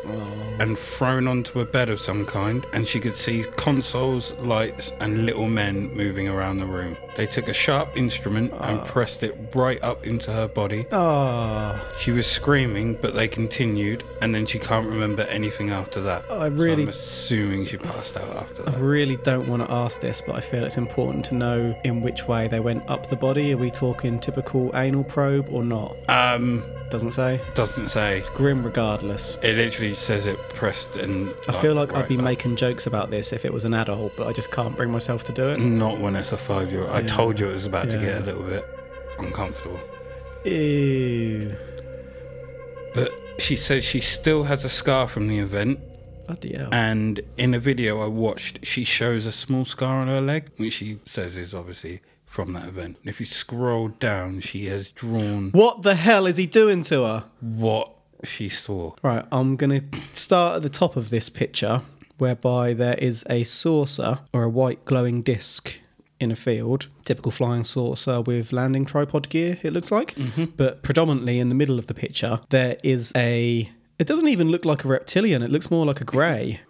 and 0.59 0.79
thrown 0.79 1.27
onto 1.29 1.61
a 1.61 1.65
bed 1.65 1.91
of 1.91 2.01
some 2.01 2.25
kind 2.25 2.65
and 2.73 2.87
she 2.87 3.01
could 3.01 3.15
see 3.17 3.45
consoles, 3.57 4.33
lights 4.41 4.93
and 5.01 5.27
little 5.27 5.49
men 5.49 5.95
moving 5.95 6.29
around 6.29 6.59
the 6.59 6.67
room. 6.67 6.97
They 7.17 7.27
took 7.27 7.49
a 7.49 7.53
sharp 7.53 7.97
instrument 7.97 8.55
and 8.61 8.87
pressed 8.87 9.23
it 9.23 9.37
right 9.55 9.83
up 9.83 10.07
into 10.07 10.33
her 10.33 10.49
body. 10.49 10.87
Ah, 10.93 11.85
She 11.99 12.13
was 12.13 12.27
screaming 12.27 12.95
but 12.95 13.15
they 13.15 13.29
continued 13.29 14.05
and 14.23 14.35
then 14.35 14.47
she 14.47 14.59
can't 14.59 14.89
remember 14.89 15.23
anything 15.25 15.71
after 15.71 16.01
that. 16.03 16.25
I 16.31 16.49
So 16.49 16.55
really- 16.55 16.83
I'm 16.85 16.89
assuming 16.89 17.67
she 17.67 17.77
passed 17.77 18.17
out 18.17 18.35
after 18.37 18.63
that. 18.63 18.77
I 18.77 18.79
really 18.81 19.17
don't 19.19 19.49
want 19.49 19.67
to 19.67 19.71
ask 19.71 20.01
this, 20.01 20.23
but 20.23 20.35
I 20.37 20.41
feel 20.41 20.65
it's 20.65 20.79
important 20.79 21.25
to 21.27 21.35
know 21.35 21.70
in 21.85 22.01
which 22.03 22.27
way 22.29 22.49
they 22.49 22.61
went 22.61 22.89
up 22.89 23.07
the 23.09 23.17
body. 23.17 23.53
Are 23.53 23.57
we 23.57 23.71
talking 23.71 24.19
typical 24.19 24.71
anal 24.75 25.05
probe 25.05 25.49
or 25.51 25.65
not? 25.65 25.97
Um 26.09 26.63
Doesn't 26.91 27.13
say. 27.13 27.41
doesn't 27.55 27.89
say. 27.89 28.19
It's 28.19 28.29
grim 28.29 28.63
regardless. 28.65 29.37
It 29.43 29.57
literally 29.57 29.95
says 29.95 30.27
it 30.27 30.39
pressed 30.51 30.97
and. 30.97 31.33
I 31.49 31.53
feel 31.61 31.75
like 31.75 31.95
I'd 31.95 32.09
be 32.09 32.17
back. 32.17 32.25
making 32.25 32.57
jokes 32.57 32.87
about 32.87 33.11
this 33.11 33.33
if 33.33 33.45
it 33.45 33.53
was 33.53 33.65
an 33.65 33.75
adult, 33.75 34.13
but 34.17 34.27
I 34.27 34.33
just 34.33 34.51
can't 34.51 34.75
bring 34.75 34.91
myself 34.91 35.23
to 35.25 35.33
do 35.33 35.49
it. 35.51 35.59
Not 35.61 36.01
when 36.01 36.17
it's 36.17 36.33
a 36.33 36.37
five 36.37 36.71
year 36.73 36.83
old. 36.83 36.91
I 36.91 37.03
told 37.03 37.39
you 37.39 37.49
it 37.49 37.53
was 37.53 37.67
about 37.67 37.91
to 37.91 37.97
Yeah. 37.97 38.05
get 38.07 38.23
a 38.23 38.25
little 38.25 38.43
bit 38.43 38.65
uncomfortable. 39.19 39.79
Ew. 40.45 41.55
But 42.95 43.13
she 43.39 43.55
says 43.57 43.85
she 43.85 44.01
still 44.01 44.45
has 44.45 44.65
a 44.65 44.69
scar 44.69 45.07
from 45.07 45.29
the 45.29 45.39
event. 45.39 45.79
Bloody 46.31 46.57
hell. 46.57 46.69
And 46.73 47.21
in 47.37 47.55
a 47.55 47.59
video 47.59 48.01
I 48.01 48.07
watched, 48.07 48.65
she 48.65 48.85
shows 48.85 49.27
a 49.27 49.33
small 49.33 49.65
scar 49.65 49.97
on 50.01 50.09
her 50.09 50.21
leg, 50.21 50.51
which 50.57 50.75
she 50.75 50.99
says 51.07 51.37
is 51.37 51.55
obviously 51.55 52.01
from 52.25 52.53
that 52.53 52.69
event. 52.69 52.99
And 53.01 53.09
if 53.09 53.19
you 53.21 53.27
scroll 53.27 53.89
down, 53.89 54.41
she 54.41 54.67
has 54.67 54.89
drawn 54.91 55.51
What 55.51 55.83
the 55.83 55.97
hell 55.97 56.27
is 56.27 56.37
he 56.37 56.47
doing 56.47 56.83
to 56.85 57.03
her? 57.05 57.25
what 57.41 57.93
she 58.23 58.49
saw. 58.49 58.93
Right, 59.03 59.25
I'm 59.33 59.57
going 59.57 59.81
to 59.91 60.01
start 60.13 60.57
at 60.57 60.63
the 60.63 60.69
top 60.69 60.95
of 60.97 61.11
this 61.11 61.29
picture, 61.29 61.83
whereby 62.19 62.75
there 62.75 62.95
is 62.99 63.25
a 63.31 63.45
saucer 63.45 64.21
or 64.33 64.43
a 64.45 64.49
white 64.49 64.85
glowing 64.85 65.23
disc 65.23 65.81
in 66.21 66.31
a 66.31 66.37
field. 66.37 66.87
Typical 67.07 67.33
flying 67.33 67.65
saucer 67.65 68.21
with 68.21 68.53
landing 68.53 68.85
tripod 68.85 69.29
gear, 69.31 69.59
it 69.63 69.73
looks 69.73 69.91
like. 69.91 70.15
Mm-hmm. 70.15 70.45
But 70.57 70.83
predominantly 70.83 71.41
in 71.41 71.49
the 71.49 71.55
middle 71.55 71.79
of 71.79 71.87
the 71.87 71.95
picture, 71.95 72.41
there 72.51 72.77
is 72.85 73.11
a. 73.17 73.71
It 74.01 74.07
doesn't 74.07 74.29
even 74.29 74.49
look 74.49 74.65
like 74.65 74.83
a 74.83 74.89
reptilian, 74.89 75.43
it 75.43 75.51
looks 75.51 75.71
more 75.71 75.85
like 75.85 76.01
a 76.01 76.05
grey. 76.05 76.61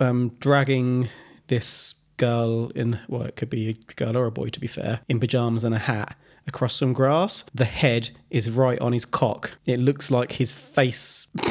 Um, 0.00 0.30
dragging 0.40 1.10
this 1.48 1.96
girl 2.16 2.70
in, 2.70 2.98
well, 3.08 3.24
it 3.24 3.36
could 3.36 3.50
be 3.50 3.68
a 3.68 3.74
girl 3.94 4.16
or 4.16 4.24
a 4.24 4.30
boy 4.30 4.48
to 4.48 4.58
be 4.58 4.66
fair, 4.66 5.00
in 5.06 5.20
pajamas 5.20 5.64
and 5.64 5.74
a 5.74 5.78
hat 5.78 6.16
across 6.46 6.74
some 6.74 6.94
grass. 6.94 7.44
The 7.54 7.66
head 7.66 8.08
is 8.30 8.48
right 8.48 8.80
on 8.80 8.94
his 8.94 9.04
cock. 9.04 9.50
It 9.66 9.80
looks 9.80 10.10
like 10.10 10.32
his 10.32 10.54
face. 10.54 11.26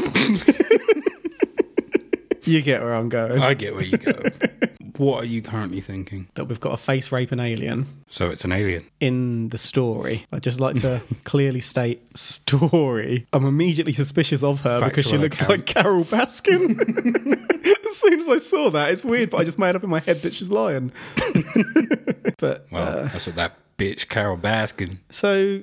you 2.43 2.63
get 2.63 2.81
where 2.81 2.95
I'm 2.95 3.09
going. 3.09 3.43
I 3.43 3.53
get 3.53 3.75
where 3.75 3.83
you 3.83 3.99
go. 3.99 4.13
What 4.97 5.23
are 5.23 5.25
you 5.27 5.41
currently 5.41 5.81
thinking? 5.81 6.27
that 6.35 6.45
we've 6.45 6.59
got 6.59 6.73
a 6.73 6.77
face 6.77 7.11
raping 7.11 7.39
alien 7.39 7.87
So 8.09 8.29
it's 8.29 8.43
an 8.43 8.51
alien. 8.51 8.85
in 8.99 9.49
the 9.49 9.57
story. 9.57 10.25
I'd 10.31 10.43
just 10.43 10.59
like 10.59 10.75
to 10.81 11.01
clearly 11.23 11.61
state 11.61 12.17
story. 12.17 13.27
I'm 13.33 13.45
immediately 13.45 13.93
suspicious 13.93 14.43
of 14.43 14.61
her 14.61 14.83
because 14.83 15.05
she 15.05 15.17
looks 15.17 15.39
account. 15.41 15.49
like 15.51 15.65
Carole 15.65 16.03
Baskin. 16.03 16.77
as 17.85 17.97
soon 17.97 18.19
as 18.19 18.29
I 18.29 18.37
saw 18.37 18.69
that, 18.71 18.91
it's 18.91 19.03
weird, 19.05 19.29
but 19.29 19.37
I 19.41 19.43
just 19.43 19.59
made 19.59 19.75
up 19.75 19.83
in 19.83 19.89
my 19.89 19.99
head 19.99 20.21
that 20.23 20.33
she's 20.33 20.51
lying. 20.51 20.91
but 22.39 22.67
Well, 22.71 22.99
uh, 22.99 23.03
that's 23.07 23.27
what 23.27 23.35
that 23.35 23.53
bitch 23.77 24.07
Carole 24.09 24.37
Baskin. 24.37 24.97
so 25.09 25.61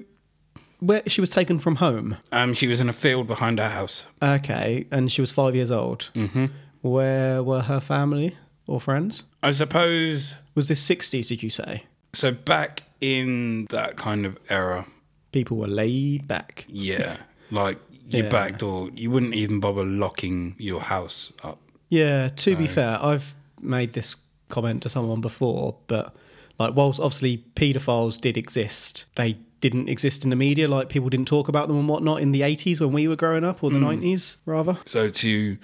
where 0.81 1.03
she 1.09 1.21
was 1.21 1.31
taken 1.31 1.59
from 1.59 1.77
home. 1.77 2.17
Um, 2.31 2.55
she 2.55 2.67
was 2.69 2.81
in 2.81 2.89
a 2.89 2.93
field 2.93 3.27
behind 3.27 3.59
our 3.59 3.71
house. 3.71 4.07
Okay, 4.23 4.87
and 4.93 5.11
she 5.11 5.21
was 5.21 5.33
five 5.33 5.55
years 5.57 5.71
old. 5.73 6.11
Mm-hmm. 6.15 6.47
Where 6.83 7.43
were 7.43 7.63
her 7.63 7.81
family 7.81 8.37
or 8.69 8.81
friends? 8.81 9.25
I 9.43 9.51
suppose. 9.51 10.37
Was 10.55 10.69
this 10.69 10.87
60s, 10.89 11.29
did 11.29 11.43
you 11.43 11.51
say? 11.51 11.85
So 12.13 12.31
back 12.33 12.85
in 13.01 13.67
that 13.71 13.97
kind 13.97 14.25
of 14.25 14.39
era, 14.49 14.87
People 15.33 15.57
were 15.57 15.69
laid 15.69 16.27
back. 16.29 16.65
yeah, 16.69 17.17
like 17.51 17.79
your 18.09 18.25
Yeah. 18.25 18.31
back 18.31 18.59
door, 18.59 18.91
you 18.95 19.11
wouldn't 19.11 19.35
even 19.35 19.61
bother 19.61 19.85
locking 19.85 20.55
your 20.59 20.81
house 20.81 21.33
up. 21.43 21.59
Yeah, 21.91 22.29
to 22.29 22.57
be 22.57 22.67
fair, 22.67 22.99
I've 23.03 23.35
made 23.61 23.93
this 23.93 24.17
comment 24.49 24.83
to 24.83 24.89
someone 24.89 25.21
before, 25.21 25.77
but 25.87 26.15
like, 26.59 26.75
whilst 26.75 26.99
obviously 26.99 27.45
paedophiles 27.55 28.21
did 28.21 28.37
exist, 28.37 29.07
they 29.17 29.39
didn't 29.61 29.89
exist 29.89 30.25
in 30.25 30.31
the 30.31 30.37
media. 30.37 30.69
Like, 30.69 30.89
people 30.89 31.09
didn't 31.09 31.29
talk 31.29 31.49
about 31.49 31.69
them 31.69 31.79
and 31.79 31.89
whatnot 31.89 32.21
in 32.21 32.33
the 32.33 32.41
80s 32.41 32.81
when 32.81 32.93
we 32.93 33.07
were 33.07 33.17
growing 33.17 33.45
up, 33.45 33.63
or 33.63 33.71
the 33.71 33.79
hmm. 33.79 33.85
90s, 33.85 34.39
rather. 34.45 34.79
So 34.87 35.09
to 35.09 35.57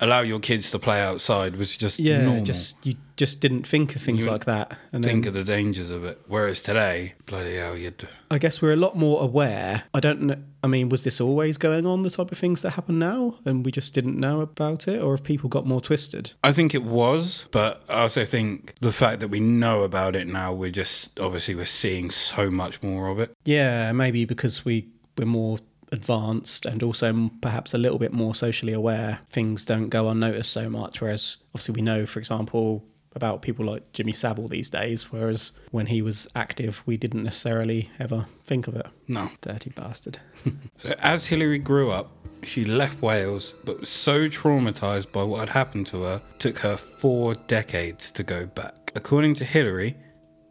allow 0.00 0.20
your 0.20 0.40
kids 0.40 0.70
to 0.70 0.78
play 0.78 1.00
outside 1.00 1.56
was 1.56 1.76
just 1.76 1.98
Yeah, 1.98 2.22
normal. 2.22 2.44
just 2.44 2.84
you 2.84 2.96
just 3.16 3.40
didn't 3.40 3.66
think 3.66 3.94
of 3.94 4.02
things 4.02 4.24
You 4.24 4.30
like 4.30 4.46
that. 4.46 4.76
And 4.92 5.04
think 5.04 5.24
then 5.24 5.28
of 5.28 5.34
the 5.34 5.44
dangers 5.44 5.90
of 5.90 6.04
it. 6.04 6.20
Whereas 6.26 6.62
today, 6.62 7.14
bloody 7.26 7.56
hell, 7.56 7.76
you'd. 7.76 8.08
I 8.30 8.38
guess 8.38 8.62
we're 8.62 8.72
a 8.72 8.76
lot 8.76 8.96
more 8.96 9.22
aware. 9.22 9.84
I 9.92 10.00
don't 10.00 10.22
know. 10.22 10.36
I 10.62 10.66
mean, 10.66 10.88
was 10.88 11.04
this 11.04 11.20
always 11.20 11.58
going 11.58 11.86
on, 11.86 12.02
the 12.02 12.10
type 12.10 12.32
of 12.32 12.38
things 12.38 12.62
that 12.62 12.70
happen 12.70 12.98
now, 12.98 13.36
and 13.44 13.64
we 13.64 13.70
just 13.70 13.94
didn't 13.94 14.18
know 14.18 14.40
about 14.40 14.88
it, 14.88 15.00
or 15.00 15.14
have 15.14 15.24
people 15.24 15.48
got 15.48 15.66
more 15.66 15.80
twisted? 15.80 16.32
I 16.44 16.52
think 16.52 16.74
it 16.74 16.82
was, 16.82 17.46
but 17.50 17.82
I 17.88 18.02
also 18.02 18.24
think 18.24 18.74
the 18.80 18.92
fact 18.92 19.20
that 19.20 19.28
we 19.28 19.40
know 19.40 19.82
about 19.82 20.16
it 20.16 20.26
now, 20.26 20.52
we're 20.52 20.70
just 20.70 21.18
obviously 21.20 21.54
we're 21.54 21.66
seeing 21.66 22.10
so 22.10 22.50
much 22.50 22.82
more 22.82 23.08
of 23.08 23.18
it. 23.18 23.32
Yeah, 23.44 23.92
maybe 23.92 24.24
because 24.24 24.64
we 24.64 24.88
we're 25.18 25.26
more 25.26 25.58
advanced 25.92 26.66
and 26.66 26.82
also 26.82 27.30
perhaps 27.40 27.74
a 27.74 27.78
little 27.78 27.98
bit 27.98 28.12
more 28.12 28.34
socially 28.34 28.72
aware. 28.72 29.20
Things 29.30 29.64
don't 29.64 29.88
go 29.88 30.08
unnoticed 30.08 30.52
so 30.52 30.68
much. 30.68 31.00
Whereas 31.00 31.36
obviously 31.54 31.74
we 31.74 31.82
know, 31.82 32.06
for 32.06 32.18
example, 32.18 32.84
about 33.14 33.42
people 33.42 33.64
like 33.64 33.92
Jimmy 33.92 34.12
Savile 34.12 34.48
these 34.48 34.70
days. 34.70 35.10
Whereas 35.12 35.52
when 35.70 35.86
he 35.86 36.00
was 36.02 36.28
active, 36.34 36.82
we 36.86 36.96
didn't 36.96 37.24
necessarily 37.24 37.90
ever 37.98 38.26
think 38.44 38.68
of 38.68 38.76
it. 38.76 38.86
No. 39.08 39.30
Dirty 39.40 39.70
bastard. 39.70 40.18
So 40.78 40.94
as 41.00 41.26
Hillary 41.26 41.58
grew 41.58 41.90
up, 41.90 42.10
she 42.42 42.64
left 42.64 43.02
Wales, 43.02 43.54
but 43.64 43.80
was 43.80 43.90
so 43.90 44.28
traumatized 44.28 45.12
by 45.12 45.22
what 45.22 45.40
had 45.40 45.48
happened 45.50 45.86
to 45.88 46.02
her, 46.04 46.22
it 46.30 46.40
took 46.40 46.58
her 46.60 46.78
four 46.78 47.34
decades 47.34 48.10
to 48.12 48.22
go 48.22 48.46
back. 48.46 48.92
According 48.94 49.34
to 49.34 49.44
Hillary, 49.44 49.94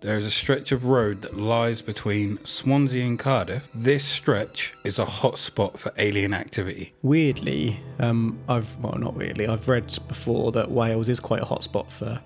there 0.02 0.18
is 0.18 0.26
a 0.26 0.32
stretch 0.32 0.72
of 0.72 0.86
road 0.86 1.22
that 1.24 1.38
lies 1.38 1.82
between 1.82 2.44
Swansea 2.46 3.06
and 3.06 3.20
Cardiff. 3.20 3.68
This 3.74 4.06
stretch 4.06 4.74
is 4.84 4.98
a 4.98 5.06
hotspot 5.06 5.78
for 5.78 5.92
alien 5.98 6.34
activity. 6.34 6.94
Weirdly, 7.02 7.78
um, 8.00 8.40
I've 8.48 8.78
well, 8.78 8.98
not 8.98 9.16
weirdly, 9.16 9.48
I've 9.48 9.68
read 9.68 9.98
before 10.08 10.52
that 10.54 10.72
Wales 10.72 11.10
is 11.10 11.20
quite 11.20 11.42
a 11.42 11.46
hotspot 11.46 11.92
for 11.92 12.20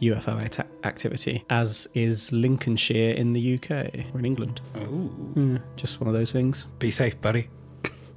UFO 0.00 0.40
atta- 0.42 0.66
activity, 0.84 1.44
as 1.50 1.88
is 1.94 2.30
Lincolnshire 2.32 3.14
in 3.14 3.32
the 3.32 3.54
UK 3.54 4.14
or 4.14 4.20
in 4.20 4.24
England. 4.24 4.60
Ooh. 4.76 5.32
Yeah, 5.36 5.58
just 5.76 6.00
one 6.00 6.06
of 6.08 6.14
those 6.14 6.30
things. 6.30 6.66
Be 6.78 6.90
safe, 6.90 7.20
buddy. 7.20 7.48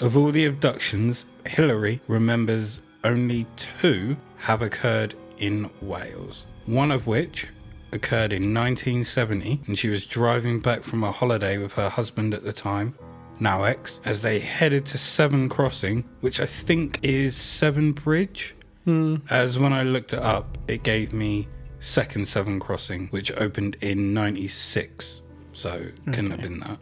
of 0.00 0.16
all 0.16 0.30
the 0.30 0.44
abductions, 0.46 1.24
Hillary 1.46 2.00
remembers 2.06 2.82
only 3.02 3.46
two 3.56 4.16
have 4.38 4.62
occurred 4.62 5.14
in 5.38 5.70
Wales. 5.80 6.46
One 6.66 6.90
of 6.90 7.06
which 7.06 7.48
occurred 7.92 8.32
in 8.32 8.52
1970, 8.54 9.62
and 9.66 9.78
she 9.78 9.88
was 9.88 10.04
driving 10.04 10.60
back 10.60 10.82
from 10.82 11.04
a 11.04 11.12
holiday 11.12 11.58
with 11.58 11.74
her 11.74 11.88
husband 11.88 12.34
at 12.34 12.42
the 12.42 12.52
time, 12.52 12.94
now 13.40 13.64
ex, 13.64 14.00
as 14.04 14.22
they 14.22 14.38
headed 14.38 14.84
to 14.86 14.98
Severn 14.98 15.48
Crossing, 15.48 16.04
which 16.20 16.40
I 16.40 16.46
think 16.46 16.98
is 17.02 17.36
Severn 17.36 17.92
Bridge. 17.92 18.54
Hmm. 18.84 19.16
As 19.30 19.58
when 19.58 19.72
I 19.72 19.82
looked 19.82 20.12
it 20.12 20.18
up, 20.18 20.58
it 20.68 20.82
gave 20.82 21.12
me 21.12 21.48
second 21.80 22.28
Severn 22.28 22.60
Crossing, 22.60 23.08
which 23.08 23.32
opened 23.32 23.76
in 23.80 24.14
96. 24.14 25.20
So 25.52 25.86
couldn't 26.06 26.30
have 26.30 26.42
been 26.42 26.60
that. 26.60 26.78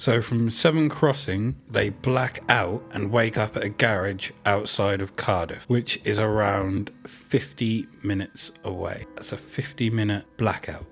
So 0.00 0.22
from 0.22 0.48
Severn 0.52 0.88
Crossing, 0.88 1.56
they 1.68 1.88
black 1.90 2.44
out 2.48 2.84
and 2.92 3.10
wake 3.10 3.36
up 3.36 3.56
at 3.56 3.64
a 3.64 3.68
garage 3.68 4.30
outside 4.46 5.02
of 5.02 5.16
Cardiff, 5.16 5.64
which 5.66 6.00
is 6.04 6.20
around 6.20 6.92
50 7.04 7.88
minutes 8.04 8.52
away. 8.62 9.06
That's 9.16 9.32
a 9.32 9.36
50 9.36 9.90
minute 9.90 10.24
blackout. 10.36 10.86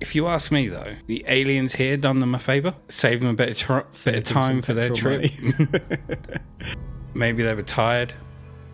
If 0.00 0.14
you 0.14 0.28
ask 0.28 0.52
me 0.52 0.68
though, 0.68 0.94
the 1.08 1.24
aliens 1.26 1.74
here 1.74 1.96
done 1.96 2.20
them 2.20 2.36
a 2.36 2.38
favour, 2.38 2.76
saved 2.88 3.20
them 3.20 3.30
a 3.30 3.34
bit 3.34 3.50
of, 3.50 3.58
tr- 3.58 3.74
bit 3.74 3.86
of 3.88 3.96
Saved 3.96 4.16
them 4.16 4.24
some 4.24 4.42
time 4.44 4.62
for 4.62 4.74
their 4.74 4.90
trip. 4.90 5.28
Maybe 7.14 7.42
they 7.42 7.54
were 7.56 7.62
tired, 7.62 8.14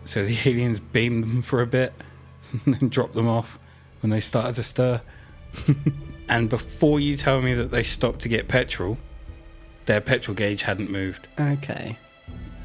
so 0.03 0.23
the 0.23 0.37
aliens 0.45 0.79
beamed 0.79 1.23
them 1.23 1.41
for 1.41 1.61
a 1.61 1.67
bit 1.67 1.93
and 2.51 2.75
then 2.79 2.89
dropped 2.89 3.15
them 3.15 3.27
off 3.27 3.57
when 4.01 4.11
they 4.11 4.19
started 4.19 4.53
to 4.57 4.63
stir. 4.63 5.01
and 6.29 6.47
before 6.47 6.99
you 6.99 7.17
tell 7.17 7.41
me 7.41 7.55
that 7.55 7.71
they 7.71 7.81
stopped 7.81 8.19
to 8.19 8.29
get 8.29 8.47
petrol, 8.47 8.99
their 9.85 10.01
petrol 10.01 10.35
gauge 10.35 10.63
hadn't 10.63 10.89
moved. 10.89 11.27
Okay. 11.39 11.97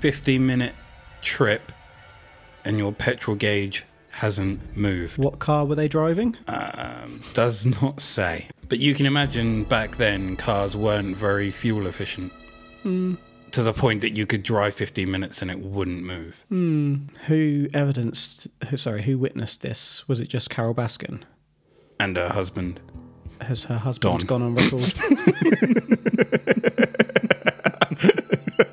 15 0.00 0.44
minute 0.46 0.74
trip 1.22 1.72
and 2.64 2.78
your 2.78 2.92
petrol 2.92 3.36
gauge 3.36 3.84
hasn't 4.12 4.76
moved. 4.76 5.18
What 5.18 5.38
car 5.38 5.64
were 5.64 5.74
they 5.74 5.88
driving? 5.88 6.36
Um, 6.48 7.22
does 7.32 7.64
not 7.64 8.00
say. 8.00 8.48
But 8.68 8.78
you 8.78 8.94
can 8.94 9.06
imagine 9.06 9.64
back 9.64 9.96
then 9.96 10.36
cars 10.36 10.76
weren't 10.76 11.16
very 11.16 11.50
fuel 11.50 11.86
efficient. 11.86 12.32
To 12.82 13.62
the 13.62 13.72
point 13.74 14.00
that 14.00 14.16
you 14.16 14.24
could 14.26 14.42
drive 14.42 14.74
15 14.74 15.10
minutes 15.10 15.42
and 15.42 15.50
it 15.50 15.58
wouldn't 15.60 16.02
move. 16.02 16.44
Who 17.26 17.68
evidenced? 17.74 18.46
Who, 18.68 18.76
sorry, 18.76 19.02
who 19.02 19.18
witnessed 19.18 19.60
this? 19.62 20.06
Was 20.08 20.20
it 20.20 20.28
just 20.28 20.48
Carole 20.50 20.74
Baskin? 20.74 21.22
And 21.98 22.16
her 22.16 22.30
husband. 22.30 22.80
Has 23.42 23.64
her 23.64 23.76
husband 23.78 24.26
Don. 24.26 24.40
gone 24.40 24.42
on 24.42 24.54
record? 24.54 24.94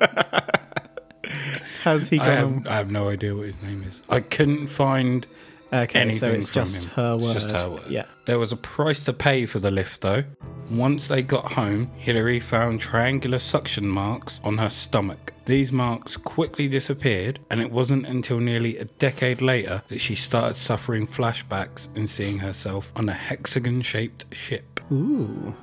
Has 1.82 2.08
he 2.08 2.18
I 2.18 2.26
gone 2.26 2.44
on? 2.44 2.52
have, 2.54 2.66
I 2.66 2.74
have 2.76 2.90
no 2.90 3.08
idea 3.08 3.34
what 3.34 3.46
his 3.46 3.62
name 3.62 3.82
is. 3.84 4.02
I 4.08 4.20
couldn't 4.20 4.66
find 4.66 5.26
Okay, 5.72 6.00
anything 6.00 6.18
so 6.18 6.28
it's 6.28 6.48
from 6.48 6.54
just 6.64 6.84
him. 6.84 6.90
her 6.92 7.16
word. 7.16 7.36
It's 7.36 7.44
just 7.46 7.62
her 7.62 7.70
word. 7.70 7.82
Yeah. 7.88 8.04
There 8.26 8.38
was 8.38 8.52
a 8.52 8.56
price 8.56 9.04
to 9.04 9.12
pay 9.12 9.46
for 9.46 9.58
the 9.58 9.70
lift, 9.70 10.00
though. 10.00 10.24
Once 10.70 11.06
they 11.06 11.22
got 11.22 11.52
home, 11.52 11.90
Hillary 11.96 12.40
found 12.40 12.80
triangular 12.80 13.38
suction 13.38 13.86
marks 13.88 14.40
on 14.44 14.58
her 14.58 14.70
stomach. 14.70 15.32
These 15.44 15.70
marks 15.72 16.16
quickly 16.16 16.68
disappeared, 16.68 17.38
and 17.50 17.60
it 17.60 17.70
wasn't 17.70 18.06
until 18.06 18.38
nearly 18.40 18.76
a 18.78 18.84
decade 18.84 19.40
later 19.40 19.82
that 19.88 20.00
she 20.00 20.14
started 20.14 20.54
suffering 20.54 21.06
flashbacks 21.06 21.88
and 21.96 22.08
seeing 22.08 22.38
herself 22.38 22.92
on 22.96 23.08
a 23.08 23.14
hexagon 23.14 23.80
shaped 23.82 24.24
ship. 24.34 24.80
Ooh. 24.92 25.54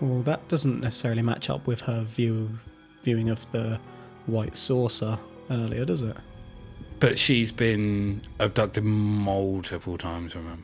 Well, 0.00 0.22
that 0.22 0.46
doesn't 0.48 0.80
necessarily 0.80 1.22
match 1.22 1.48
up 1.50 1.66
with 1.66 1.80
her 1.82 2.02
view 2.02 2.58
viewing 3.02 3.28
of 3.28 3.50
the 3.52 3.78
white 4.26 4.56
saucer 4.56 5.18
earlier, 5.50 5.84
does 5.84 6.02
it? 6.02 6.16
But 7.00 7.18
she's 7.18 7.50
been 7.52 8.22
abducted 8.38 8.84
multiple 8.84 9.98
times, 9.98 10.34
remember? 10.36 10.62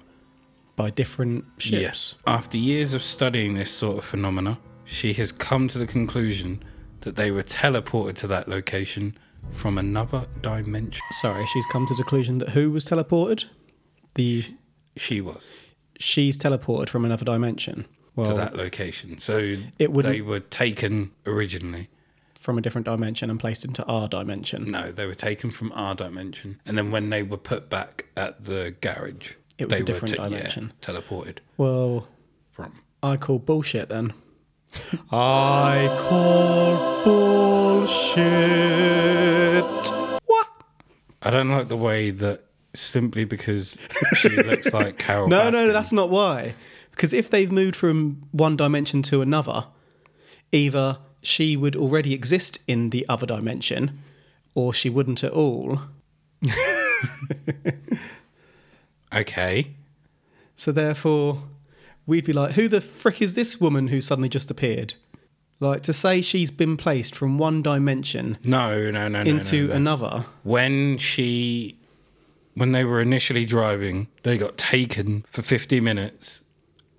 By 0.77 0.91
different 0.91 1.45
ships. 1.59 1.73
Yes. 1.81 2.15
After 2.27 2.57
years 2.57 2.95
of 2.95 3.03
studying 3.03 3.55
this 3.55 3.71
sort 3.73 3.99
of 3.99 4.05
phenomena, 4.05 4.59
she 4.85 5.13
has 5.15 5.33
come 5.33 5.67
to 5.69 5.79
the 5.79 5.87
conclusion 5.87 6.63
that 7.01 7.17
they 7.17 7.31
were 7.31 7.43
teleported 7.43 8.15
to 8.17 8.27
that 8.29 8.49
location 8.49 9.17
from 9.51 9.79
another 9.79 10.27
dimension. 10.41 11.03
Sorry, 11.21 11.45
she's 11.47 11.67
come 11.67 11.87
to 11.87 11.95
the 11.95 12.03
conclusion 12.03 12.39
that 12.39 12.51
who 12.51 12.71
was 12.71 12.85
teleported? 12.87 13.45
The 14.15 14.45
She 14.97 15.21
was 15.21 15.51
she's 15.99 16.39
teleported 16.39 16.89
from 16.89 17.05
another 17.05 17.25
dimension. 17.25 17.87
Well, 18.15 18.29
to 18.29 18.35
that 18.35 18.57
location. 18.57 19.21
So 19.21 19.57
It 19.79 19.93
wouldn't- 19.93 20.15
they 20.15 20.21
were 20.23 20.41
taken 20.41 21.11
originally. 21.27 21.89
From 22.41 22.57
a 22.57 22.61
different 22.61 22.85
dimension 22.87 23.31
and 23.31 23.39
placed 23.41 23.65
into 23.65 23.85
our 23.87 24.09
dimension. 24.09 24.71
No, 24.71 24.91
they 24.93 25.07
were 25.07 25.15
taken 25.15 25.51
from 25.51 25.73
our 25.75 25.95
dimension. 25.95 26.61
And 26.65 26.79
then 26.79 26.91
when 26.91 27.11
they 27.11 27.23
were 27.23 27.37
put 27.37 27.69
back 27.69 28.07
at 28.17 28.45
the 28.45 28.75
garage, 28.81 29.33
It 29.59 29.69
was 29.69 29.77
they 29.79 29.83
a 29.83 29.85
different 29.85 30.17
were 30.17 30.25
yeah, 30.25 30.29
dimension. 30.31 30.73
teleported 30.81 31.39
Well, 31.57 32.07
from. 32.53 32.81
I 33.03 33.17
call 33.17 33.39
bullshit 33.39 33.89
then. 33.89 34.15
I 35.11 35.89
call 36.09 37.03
bullshit. 38.59 39.65
What? 40.27 40.49
I 41.23 41.31
don't 41.31 41.49
like 41.51 41.69
the 41.69 41.77
way 41.77 42.11
that 42.11 42.45
simply 42.75 43.25
because 43.25 43.79
she 44.17 44.29
looks 44.43 44.73
like 44.73 44.99
Carole. 44.99 45.29
No, 45.29 45.51
no, 45.51 45.67
no, 45.67 45.73
that's 45.73 45.93
not 45.93 46.11
why. 46.11 46.55
Because 46.91 47.13
if 47.13 47.31
they've 47.31 47.51
moved 47.51 47.77
from 47.77 48.25
one 48.33 48.57
dimension 48.57 49.03
to 49.05 49.23
another, 49.23 49.67
either 50.53 50.99
she 51.23 51.57
would 51.57 51.77
already 51.77 52.15
exist 52.15 52.59
in 52.67 52.91
the 52.91 53.05
other 53.09 53.27
dimension, 53.27 54.01
or 54.55 54.73
she 54.75 54.89
wouldn't 54.91 55.23
at 55.25 55.33
all. 55.33 55.81
okay. 59.15 59.71
So 60.55 60.73
therefore, 60.73 61.43
we'd 62.07 62.25
be 62.25 62.33
like, 62.33 62.53
who 62.53 62.69
the 62.69 62.81
frick 62.81 63.23
is 63.23 63.35
this 63.35 63.61
woman 63.61 63.89
who 63.89 64.01
suddenly 64.01 64.29
just 64.29 64.51
appeared? 64.51 64.95
Like 65.61 65.83
to 65.85 65.93
say 65.93 66.23
she's 66.23 66.51
been 66.53 66.77
placed 66.77 67.15
from 67.17 67.37
one 67.37 67.63
dimension 67.63 68.39
No, 68.45 68.91
no, 68.93 69.09
no, 69.09 69.23
no. 69.25 69.29
into 69.31 69.63
no, 69.63 69.67
no. 69.69 69.75
another. 69.75 70.25
when 70.45 70.99
she 70.99 71.77
when 72.55 72.71
they 72.73 72.85
were 72.85 73.01
initially 73.01 73.45
driving 73.45 74.07
they 74.23 74.39
got 74.39 74.57
taken 74.57 75.25
for 75.29 75.43
50 75.43 75.81
minutes 75.81 76.43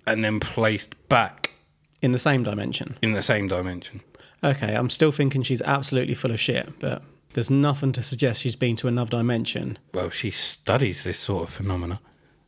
and 0.06 0.22
then 0.22 0.40
placed 0.40 0.94
back 1.08 1.54
In 2.02 2.12
the 2.12 2.18
same 2.18 2.42
dimension. 2.42 2.98
in 3.00 3.12
the 3.14 3.22
same 3.22 3.48
dimension 3.48 4.02
Okay, 4.42 4.74
I'm 4.74 4.88
still 4.90 5.12
thinking 5.12 5.42
she's 5.42 5.60
absolutely 5.62 6.14
full 6.14 6.30
of 6.30 6.40
shit, 6.40 6.78
but 6.78 7.02
there's 7.34 7.50
nothing 7.50 7.92
to 7.92 8.02
suggest 8.02 8.40
she's 8.40 8.56
been 8.56 8.74
to 8.76 8.88
another 8.88 9.10
dimension. 9.10 9.78
well 9.94 10.10
she 10.10 10.30
studies 10.30 11.04
this 11.04 11.18
sort 11.18 11.44
of 11.48 11.54
phenomena 11.54 12.00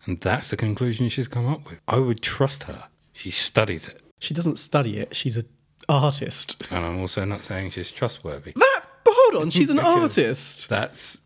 and 0.06 0.20
that's 0.20 0.48
the 0.48 0.56
conclusion 0.56 1.08
she's 1.08 1.28
come 1.28 1.46
up 1.46 1.64
with 1.70 1.80
i 1.86 1.96
would 2.00 2.20
trust 2.20 2.64
her 2.64 2.88
she 3.12 3.30
studies 3.30 3.86
it 3.86 4.00
She 4.18 4.34
doesn't 4.34 4.58
study 4.58 4.98
it, 4.98 5.14
she's 5.14 5.36
an 5.36 5.44
artist. 5.88 6.60
and 6.72 6.84
i'm 6.84 6.98
also 6.98 7.24
not 7.24 7.44
saying 7.44 7.70
she's 7.70 7.92
trustworthy 7.92 8.52
That, 8.56 8.80
but 9.04 9.14
hold 9.16 9.44
on, 9.44 9.50
she's 9.50 9.70
an 9.70 9.78
artist. 10.00 10.68
that's 10.68 11.18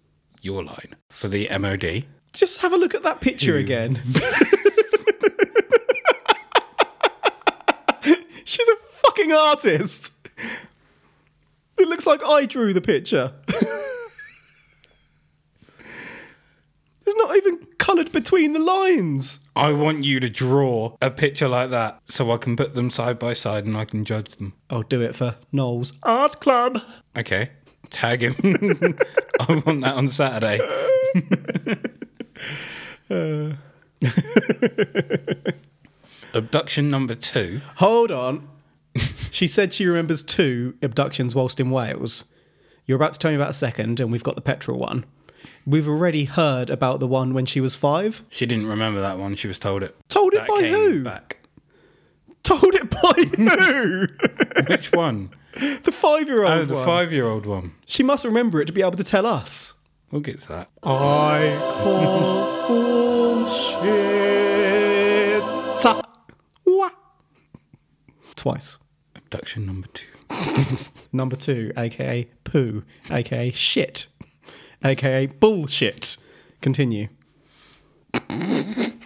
your 0.42 0.62
line 0.62 0.94
for 1.08 1.28
the 1.28 1.48
mod 1.58 1.82
Just 2.34 2.60
have 2.60 2.74
a 2.74 2.76
look 2.76 2.94
at 2.94 3.04
that 3.04 3.22
picture 3.22 3.52
Who? 3.54 3.58
again. 3.60 4.02
she's 8.44 8.68
a 8.68 8.76
fucking 9.02 9.32
artist. 9.32 10.12
It 11.86 11.90
looks 11.90 12.04
like 12.04 12.20
I 12.24 12.46
drew 12.46 12.72
the 12.72 12.80
picture. 12.80 13.32
It's 17.08 17.14
not 17.16 17.36
even 17.36 17.64
coloured 17.78 18.10
between 18.10 18.52
the 18.54 18.58
lines. 18.58 19.38
i 19.54 19.72
want 19.72 20.02
you 20.04 20.18
to 20.18 20.28
draw 20.28 20.96
a 21.00 21.08
picture 21.12 21.46
like 21.46 21.70
that 21.70 22.00
so 22.08 22.32
i 22.32 22.36
can 22.36 22.56
put 22.56 22.74
them 22.74 22.90
side 22.90 23.20
by 23.20 23.32
side 23.32 23.64
and 23.64 23.76
i 23.76 23.84
can 23.84 24.04
judge 24.04 24.34
them 24.34 24.52
I'll 24.68 24.82
do 24.82 25.00
it 25.00 25.14
for 25.14 25.36
Knowles 25.52 25.92
Art 26.02 26.40
Club. 26.40 26.80
Okay. 27.16 27.50
Tag 27.90 28.22
him. 28.22 28.34
I 29.40 29.62
want 29.64 29.82
that 29.82 29.94
on 29.94 30.08
Saturday. 30.08 30.58
Abduction 36.34 36.90
number 36.90 37.14
two. 37.14 37.60
Hold 37.76 38.10
on. 38.10 38.48
She 39.30 39.46
said 39.48 39.72
she 39.74 39.86
remembers 39.86 40.22
two 40.22 40.74
abductions 40.82 41.34
whilst 41.34 41.60
in 41.60 41.70
Wales. 41.70 42.24
You're 42.86 42.96
about 42.96 43.12
to 43.14 43.18
tell 43.18 43.30
me 43.30 43.36
about 43.36 43.50
a 43.50 43.54
second, 43.54 43.98
and 44.00 44.12
we've 44.12 44.22
got 44.22 44.34
the 44.36 44.40
petrol 44.40 44.78
one. 44.78 45.04
We've 45.66 45.88
already 45.88 46.24
heard 46.24 46.70
about 46.70 47.00
the 47.00 47.06
one 47.08 47.34
when 47.34 47.46
she 47.46 47.60
was 47.60 47.76
five. 47.76 48.22
She 48.30 48.46
didn't 48.46 48.68
remember 48.68 49.00
that 49.00 49.18
one. 49.18 49.34
She 49.34 49.48
was 49.48 49.58
told 49.58 49.82
it. 49.82 49.94
Told 50.08 50.32
it 50.34 50.38
That 50.38 50.48
by 50.48 50.60
came 50.60 50.72
who? 50.74 51.02
back. 51.02 51.38
Told 52.44 52.74
it 52.74 52.88
by 52.90 53.12
who? 53.36 54.06
Which 54.68 54.92
one? 54.92 55.30
the 55.82 55.90
five 55.92 56.28
year 56.28 56.44
Oh, 56.44 56.58
old 56.60 56.68
the 56.68 56.74
one. 56.74 56.84
five-year-old 56.84 57.46
one. 57.46 57.72
She 57.86 58.02
must 58.02 58.24
remember 58.24 58.60
it 58.60 58.66
to 58.66 58.72
be 58.72 58.82
able 58.82 58.92
to 58.92 59.02
tell 59.04 59.24
us. 59.26 59.72
We'll 60.10 60.20
get 60.20 60.40
to 60.40 60.48
that. 60.48 60.68
I 60.82 61.58
call 61.82 62.66
bullshit. 63.46 65.42
Wah. 66.64 66.90
Twice. 68.36 68.78
Abduction 69.36 69.66
number 69.66 69.86
two. 69.88 70.06
Number 71.12 71.36
two, 71.36 71.70
aka 71.76 72.26
poo, 72.44 72.84
aka 73.10 73.50
shit, 73.52 74.06
aka 74.82 75.26
bullshit. 75.26 76.16
Continue. 76.62 77.08
it's 78.14 78.96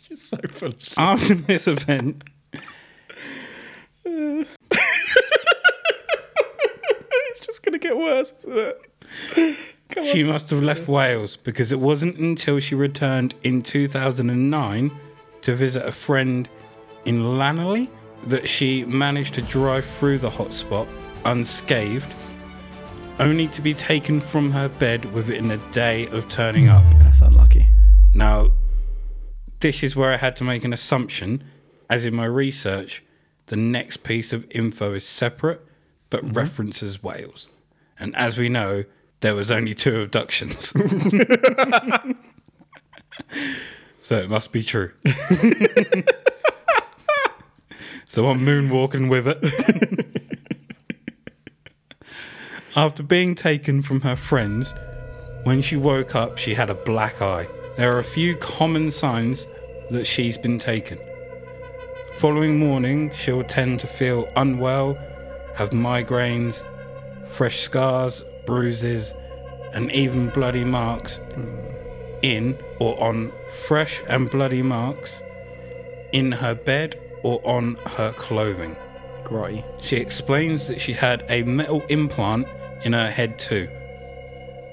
just 0.00 0.28
so 0.28 0.36
shit. 0.58 0.92
After 0.98 1.34
this 1.34 1.66
event, 1.66 2.24
It's 4.04 4.46
just 7.40 7.62
going 7.64 7.72
to 7.72 7.78
get 7.78 7.96
worse, 7.96 8.34
isn't 8.40 8.58
it? 8.58 8.82
Come 9.88 10.04
on. 10.04 10.12
she 10.12 10.24
must 10.24 10.50
have 10.50 10.62
left 10.62 10.88
Wales 10.88 11.36
because 11.36 11.72
it 11.72 11.80
wasn't 11.80 12.18
until 12.18 12.60
she 12.60 12.74
returned 12.74 13.34
in 13.42 13.62
2009 13.62 14.90
to 15.40 15.54
visit 15.54 15.86
a 15.86 15.92
friend 15.92 16.50
in 17.06 17.20
Llanelli 17.22 17.90
that 18.24 18.46
she 18.46 18.84
managed 18.84 19.34
to 19.34 19.42
drive 19.42 19.84
through 19.84 20.18
the 20.18 20.30
hotspot 20.30 20.88
unscathed, 21.24 22.12
only 23.18 23.48
to 23.48 23.62
be 23.62 23.74
taken 23.74 24.20
from 24.20 24.50
her 24.50 24.68
bed 24.68 25.12
within 25.12 25.50
a 25.50 25.58
day 25.70 26.06
of 26.08 26.28
turning 26.28 26.68
up. 26.68 26.84
That's 27.00 27.20
unlucky. 27.20 27.66
Now, 28.14 28.52
this 29.60 29.82
is 29.82 29.94
where 29.94 30.12
I 30.12 30.16
had 30.16 30.36
to 30.36 30.44
make 30.44 30.64
an 30.64 30.72
assumption, 30.72 31.44
as 31.88 32.04
in 32.04 32.14
my 32.14 32.24
research, 32.24 33.02
the 33.46 33.56
next 33.56 34.02
piece 34.02 34.32
of 34.32 34.46
info 34.50 34.94
is 34.94 35.06
separate 35.06 35.66
but 36.10 36.24
mm-hmm. 36.24 36.34
references 36.34 37.02
Wales. 37.02 37.48
And 37.98 38.14
as 38.16 38.36
we 38.36 38.48
know, 38.48 38.84
there 39.20 39.34
was 39.34 39.50
only 39.50 39.74
two 39.74 40.00
abductions. 40.00 40.68
so 44.02 44.18
it 44.18 44.28
must 44.28 44.52
be 44.52 44.62
true. 44.62 44.92
so 48.10 48.26
I'm 48.26 48.40
moonwalking 48.40 49.08
with 49.08 49.28
it. 49.28 49.38
After 52.74 53.04
being 53.04 53.36
taken 53.36 53.82
from 53.82 54.00
her 54.00 54.16
friends, 54.16 54.74
when 55.44 55.62
she 55.62 55.76
woke 55.76 56.16
up, 56.16 56.36
she 56.36 56.54
had 56.54 56.70
a 56.70 56.74
black 56.74 57.22
eye. 57.22 57.46
There 57.76 57.94
are 57.94 58.00
a 58.00 58.04
few 58.04 58.34
common 58.34 58.90
signs 58.90 59.46
that 59.90 60.06
she's 60.06 60.36
been 60.36 60.58
taken. 60.58 60.98
Following 62.14 62.58
morning, 62.58 63.12
she'll 63.14 63.44
tend 63.44 63.78
to 63.78 63.86
feel 63.86 64.28
unwell, 64.34 64.98
have 65.54 65.70
migraines, 65.70 66.64
fresh 67.28 67.60
scars, 67.60 68.24
bruises, 68.44 69.14
and 69.72 69.92
even 69.92 70.30
bloody 70.30 70.64
marks 70.64 71.20
in 72.22 72.58
or 72.80 73.00
on 73.00 73.30
fresh 73.52 74.02
and 74.08 74.28
bloody 74.28 74.62
marks 74.62 75.22
in 76.12 76.32
her 76.32 76.56
bed 76.56 77.00
or 77.22 77.40
on 77.44 77.76
her 77.86 78.12
clothing. 78.12 78.76
Grotty. 79.22 79.64
She 79.80 79.96
explains 79.96 80.68
that 80.68 80.80
she 80.80 80.92
had 80.92 81.24
a 81.28 81.42
metal 81.44 81.82
implant 81.88 82.48
in 82.82 82.92
her 82.92 83.10
head 83.10 83.38
too. 83.38 83.68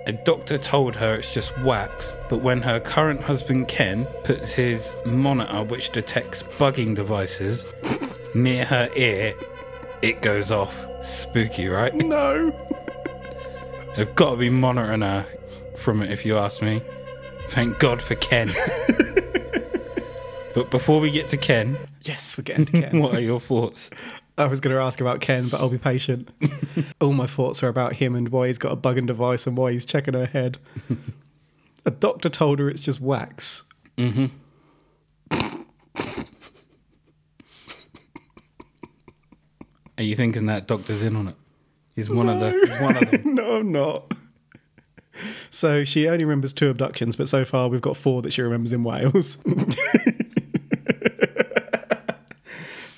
A 0.07 0.13
doctor 0.13 0.57
told 0.57 0.95
her 0.95 1.15
it's 1.15 1.33
just 1.33 1.57
wax, 1.59 2.15
but 2.29 2.41
when 2.41 2.61
her 2.61 2.79
current 2.79 3.21
husband 3.21 3.67
Ken 3.67 4.05
puts 4.23 4.53
his 4.53 4.95
monitor, 5.05 5.63
which 5.63 5.89
detects 5.89 6.43
bugging 6.43 6.95
devices, 6.95 7.65
near 8.33 8.63
her 8.63 8.89
ear, 8.95 9.33
it 10.01 10.21
goes 10.21 10.51
off. 10.51 10.85
Spooky, 11.03 11.67
right? 11.67 11.93
No. 12.03 12.53
They've 13.97 14.13
got 14.13 14.31
to 14.31 14.37
be 14.37 14.49
monitoring 14.49 15.01
her 15.01 15.25
from 15.75 16.03
it, 16.03 16.11
if 16.11 16.25
you 16.25 16.37
ask 16.37 16.61
me. 16.61 16.81
Thank 17.49 17.79
God 17.79 18.01
for 18.01 18.15
Ken. 18.15 18.47
but 20.53 20.69
before 20.69 20.99
we 20.99 21.09
get 21.09 21.29
to 21.29 21.37
Ken, 21.37 21.77
Yes, 22.07 22.37
we're 22.37 22.43
getting 22.43 22.65
to 22.65 22.71
Ken. 22.81 22.99
what 23.01 23.13
are 23.13 23.19
your 23.19 23.41
thoughts? 23.41 23.89
I 24.37 24.45
was 24.45 24.61
going 24.61 24.73
to 24.75 24.81
ask 24.81 25.01
about 25.01 25.19
Ken, 25.19 25.49
but 25.49 25.59
I'll 25.59 25.69
be 25.69 25.77
patient. 25.77 26.29
All 27.01 27.11
my 27.11 27.27
thoughts 27.27 27.61
are 27.63 27.67
about 27.67 27.93
him 27.93 28.15
and 28.15 28.29
why 28.29 28.47
he's 28.47 28.57
got 28.57 28.71
a 28.71 28.77
bugging 28.77 29.07
device 29.07 29.45
and 29.45 29.57
why 29.57 29.73
he's 29.73 29.85
checking 29.85 30.13
her 30.13 30.25
head. 30.25 30.57
a 31.85 31.91
doctor 31.91 32.29
told 32.29 32.59
her 32.59 32.69
it's 32.69 32.81
just 32.81 33.01
wax. 33.01 33.63
Mm-hmm. 33.97 34.27
Are 39.97 40.03
you 40.03 40.15
thinking 40.15 40.45
that 40.45 40.67
doctor's 40.67 41.01
in 41.01 41.15
on 41.15 41.29
it? 41.29 41.35
He's 41.95 42.09
one 42.09 42.29
of 42.29 42.39
the 42.39 42.77
one 42.79 42.95
of 42.95 43.09
them. 43.09 43.35
no, 43.35 43.55
I'm 43.55 43.71
not. 43.71 44.13
So 45.49 45.83
she 45.83 46.07
only 46.07 46.23
remembers 46.23 46.53
two 46.53 46.69
abductions, 46.69 47.15
but 47.15 47.27
so 47.27 47.43
far 47.43 47.67
we've 47.67 47.81
got 47.81 47.97
four 47.97 48.21
that 48.21 48.31
she 48.31 48.43
remembers 48.43 48.71
in 48.71 48.83
Wales. 48.83 49.39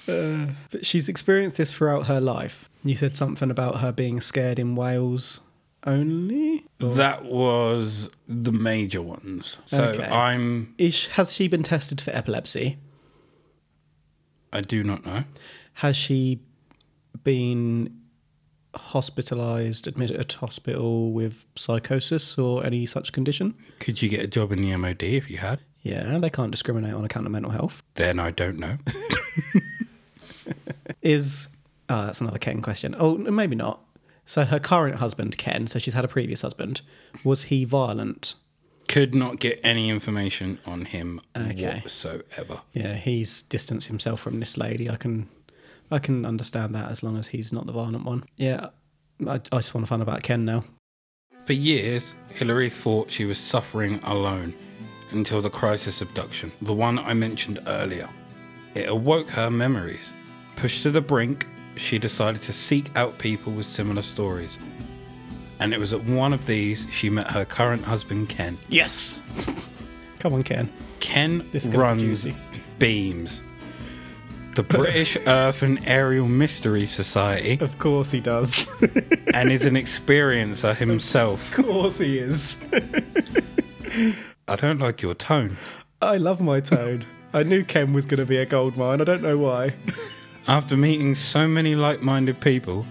Uh, 0.09 0.47
but 0.79 0.85
she's 0.85 1.09
experienced 1.09 1.57
this 1.57 1.73
throughout 1.73 2.07
her 2.07 2.21
life. 2.21 2.69
You 2.85 2.95
said 2.95 3.13
something 3.13 3.51
about 3.51 3.81
her 3.81 3.91
being 3.91 4.21
scared 4.21 4.57
in 4.59 4.75
Wales 4.77 5.41
only. 5.85 6.65
That 6.79 7.25
was 7.25 8.09
the 8.29 8.53
major 8.53 9.01
ones. 9.01 9.57
So 9.65 9.83
Okay. 9.89 10.05
I'm 10.05 10.73
Is, 10.77 11.07
has 11.07 11.33
she 11.33 11.49
been 11.49 11.63
tested 11.63 11.99
for 11.99 12.11
epilepsy? 12.11 12.77
I 14.53 14.61
do 14.61 14.81
not 14.85 15.05
know. 15.05 15.25
Has 15.73 15.97
she 15.97 16.39
been 17.25 17.93
hospitalized, 18.73 19.85
admitted 19.85 20.29
to 20.29 20.37
hospital 20.37 21.11
with 21.11 21.43
psychosis 21.57 22.37
or 22.37 22.65
any 22.65 22.85
such 22.85 23.11
condition. 23.11 23.55
Could 23.79 24.01
you 24.01 24.07
get 24.07 24.23
a 24.23 24.27
job 24.27 24.51
in 24.53 24.61
the 24.61 24.73
MOD 24.77 25.01
if 25.03 25.29
you 25.29 25.39
had? 25.39 25.59
Yeah, 25.81 26.19
they 26.19 26.29
can't 26.29 26.51
discriminate 26.51 26.93
on 26.93 27.03
account 27.03 27.25
of 27.25 27.31
mental 27.31 27.51
health. 27.51 27.81
Then 27.95 28.19
I 28.19 28.31
don't 28.31 28.59
know. 28.59 28.77
Is 31.01 31.49
oh, 31.89 32.05
that's 32.05 32.21
another 32.21 32.39
Ken 32.39 32.61
question. 32.61 32.95
Oh, 32.99 33.17
maybe 33.17 33.55
not. 33.55 33.81
So 34.25 34.45
her 34.45 34.59
current 34.59 34.97
husband, 34.97 35.37
Ken, 35.37 35.65
so 35.67 35.79
she's 35.79 35.93
had 35.93 36.05
a 36.05 36.07
previous 36.07 36.41
husband, 36.41 36.81
was 37.23 37.43
he 37.43 37.65
violent? 37.65 38.35
Could 38.87 39.15
not 39.15 39.39
get 39.39 39.59
any 39.63 39.89
information 39.89 40.59
on 40.65 40.85
him 40.85 41.21
Okay. 41.35 41.79
whatsoever. 41.83 42.61
Yeah, 42.73 42.93
he's 42.95 43.41
distanced 43.43 43.87
himself 43.87 44.19
from 44.19 44.39
this 44.39 44.55
lady. 44.57 44.89
I 44.89 44.97
can, 44.97 45.27
I 45.89 45.97
can 45.99 46.25
understand 46.25 46.75
that 46.75 46.91
as 46.91 47.01
long 47.01 47.17
as 47.17 47.27
he's 47.27 47.51
not 47.51 47.65
the 47.65 47.71
violent 47.71 48.05
one. 48.05 48.23
Yeah, 48.37 48.67
I, 49.25 49.35
I 49.51 49.57
just 49.57 49.73
want 49.73 49.85
to 49.85 49.89
find 49.89 50.01
out 50.01 50.07
about 50.07 50.21
Ken 50.23 50.45
now. 50.45 50.63
For 51.45 51.53
years, 51.53 52.13
Hillary 52.33 52.69
thought 52.69 53.09
she 53.09 53.25
was 53.25 53.39
suffering 53.39 53.99
alone 54.03 54.53
until 55.11 55.41
the 55.41 55.49
crisis 55.49 56.01
abduction, 56.01 56.51
the 56.61 56.73
one 56.73 56.99
I 56.99 57.13
mentioned 57.15 57.59
earlier. 57.65 58.07
It 58.75 58.87
awoke 58.89 59.31
her 59.31 59.49
memories. 59.49 60.11
Pushed 60.59 60.83
to 60.83 60.91
the 60.91 61.01
brink, 61.01 61.47
she 61.77 61.97
decided 61.97 62.41
to 62.43 62.53
seek 62.53 62.95
out 62.97 63.17
people 63.17 63.53
with 63.53 63.65
similar 63.65 64.01
stories. 64.01 64.57
And 65.61 65.73
it 65.73 65.79
was 65.79 65.93
at 65.93 66.03
one 66.03 66.33
of 66.33 66.45
these 66.45 66.85
she 66.91 67.09
met 67.09 67.31
her 67.31 67.45
current 67.45 67.83
husband, 67.83 68.27
Ken. 68.29 68.57
Yes. 68.67 69.23
Come 70.19 70.33
on, 70.33 70.43
Ken. 70.43 70.69
Ken 70.99 71.45
This 71.51 71.65
is 71.65 71.73
runs. 71.75 72.27
Beams, 72.77 73.41
the 74.55 74.63
British 74.63 75.17
Earth 75.27 75.61
and 75.61 75.79
Aerial 75.87 76.27
Mystery 76.27 76.85
Society, 76.85 77.57
Of 77.61 77.77
course 77.79 78.11
he 78.11 78.19
does. 78.21 78.67
and 79.33 79.51
is 79.51 79.65
an 79.65 79.75
experiencer 79.75 80.75
himself. 80.75 81.57
of 81.57 81.65
course 81.65 81.97
he 81.99 82.19
is. 82.19 82.57
I 84.47 84.55
don't 84.57 84.79
like 84.79 85.01
your 85.01 85.13
tone. 85.13 85.57
I 86.01 86.17
love 86.17 86.39
my 86.41 86.59
tone. 86.61 87.05
I 87.33 87.43
knew 87.43 87.63
Ken 87.65 87.91
was 87.93 88.05
going 88.05 88.19
to 88.19 88.25
be 88.25 88.37
a 88.37 88.45
gold 88.45 88.77
mine. 88.77 89.01
I 89.01 89.03
don't 89.03 89.21
know 89.21 89.37
why. 89.37 89.73
After 90.49 90.75
meeting 90.75 91.13
so 91.13 91.47
many 91.47 91.75
like 91.75 92.01
minded 92.01 92.41
people, 92.41 92.83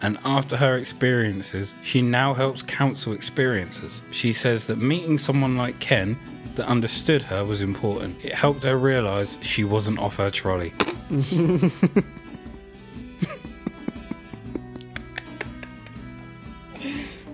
and 0.00 0.16
after 0.24 0.56
her 0.58 0.76
experiences, 0.76 1.74
she 1.82 2.02
now 2.02 2.34
helps 2.34 2.62
counsel 2.62 3.12
experiences. 3.12 4.00
She 4.12 4.32
says 4.32 4.68
that 4.68 4.78
meeting 4.78 5.18
someone 5.18 5.56
like 5.56 5.80
Ken 5.80 6.16
that 6.54 6.68
understood 6.68 7.22
her 7.22 7.44
was 7.44 7.62
important. 7.62 8.24
It 8.24 8.32
helped 8.32 8.62
her 8.62 8.78
realise 8.78 9.42
she 9.42 9.64
wasn't 9.64 9.98
off 9.98 10.16
her 10.18 10.30
trolley. 10.30 10.72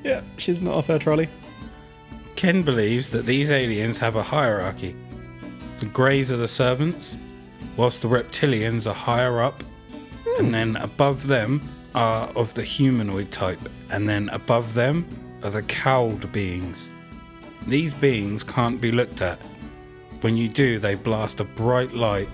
Yeah, 0.03 0.23
she's 0.37 0.63
not 0.63 0.75
off 0.75 0.87
her 0.87 1.01
trolley. 1.01 1.29
Ken 2.37 2.63
believes 2.63 3.11
that 3.11 3.27
these 3.27 3.51
aliens 3.51 3.99
have 3.99 4.15
a 4.15 4.23
hierarchy. 4.23 4.95
The 5.81 5.87
Greys 5.87 6.31
are 6.31 6.37
the 6.37 6.47
servants, 6.47 7.19
whilst 7.77 8.03
the 8.03 8.09
reptilians 8.09 8.91
are 8.91 8.95
higher 8.95 9.41
up, 9.41 9.63
and 10.39 10.53
then 10.55 10.77
above 10.77 11.27
them 11.27 11.61
are 11.95 12.29
of 12.37 12.53
the 12.55 12.63
humanoid 12.63 13.31
type, 13.31 13.61
and 13.91 14.09
then 14.09 14.29
above 14.31 14.75
them 14.75 15.07
are 15.43 15.51
the 15.51 15.63
cowled 15.63 16.31
beings. 16.33 16.89
These 17.67 17.95
beings 17.95 18.45
can't 18.45 18.81
be 18.81 18.93
looked 18.93 19.23
at. 19.23 19.39
When 20.21 20.37
you 20.37 20.49
do, 20.49 20.79
they 20.79 20.95
blast 20.95 21.41
a 21.41 21.45
bright 21.45 21.93
light, 21.93 22.29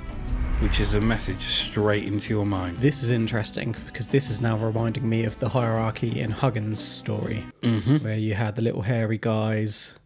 which 0.61 0.79
is 0.79 0.95
a 0.95 1.01
message 1.01 1.43
straight 1.43 2.05
into 2.05 2.33
your 2.33 2.47
mind. 2.47 2.77
This 2.79 3.03
is 3.03 3.11
interesting 3.11 3.75
because 3.87 4.09
this 4.09 4.31
is 4.31 4.41
now 4.41 4.57
reminding 4.57 5.09
me 5.09 5.25
of 5.25 5.39
the 5.41 5.49
hierarchy 5.49 6.21
in 6.21 6.31
Huggins' 6.31 6.81
story, 6.81 7.45
mm-hmm. 7.63 7.99
where 7.99 8.17
you 8.17 8.35
had 8.35 8.57
the 8.57 8.63
little 8.63 8.83
hairy 8.83 9.19
guys. 9.19 9.99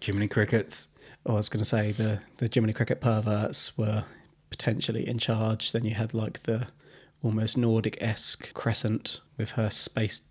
Jiminy 0.00 0.28
Crickets. 0.28 0.86
Or 1.24 1.34
I 1.34 1.36
was 1.36 1.48
going 1.48 1.58
to 1.58 1.68
say 1.68 1.92
the 1.92 2.20
the 2.38 2.48
Jiminy 2.52 2.72
Cricket 2.72 3.00
perverts 3.00 3.76
were 3.76 4.04
potentially 4.50 5.06
in 5.06 5.18
charge. 5.18 5.72
Then 5.72 5.84
you 5.84 5.94
had 5.94 6.14
like 6.14 6.42
the 6.42 6.68
almost 7.22 7.56
Nordic 7.56 7.98
esque 8.00 8.52
Crescent 8.54 9.20
with 9.36 9.50
her 9.52 9.70
space 9.70 10.22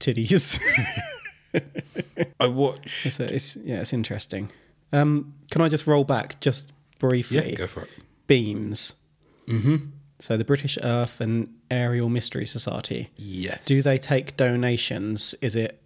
titties. 0.00 0.60
I 2.40 2.46
watched. 2.46 3.06
it's, 3.20 3.56
yeah, 3.56 3.80
it's 3.80 3.92
interesting. 3.92 4.50
Um, 4.92 5.34
can 5.50 5.60
I 5.60 5.68
just 5.68 5.86
roll 5.86 6.04
back 6.04 6.40
just 6.40 6.72
briefly? 6.98 7.50
Yeah, 7.50 7.54
go 7.54 7.66
for 7.66 7.82
it. 7.82 7.90
Beams. 8.26 8.94
Mm-hmm. 9.46 9.76
So 10.20 10.36
the 10.36 10.44
British 10.44 10.78
Earth 10.82 11.20
and 11.20 11.54
Aerial 11.70 12.08
Mystery 12.08 12.46
Society. 12.46 13.10
Yes. 13.16 13.60
Do 13.64 13.82
they 13.82 13.98
take 13.98 14.36
donations? 14.36 15.34
Is 15.40 15.54
it 15.56 15.80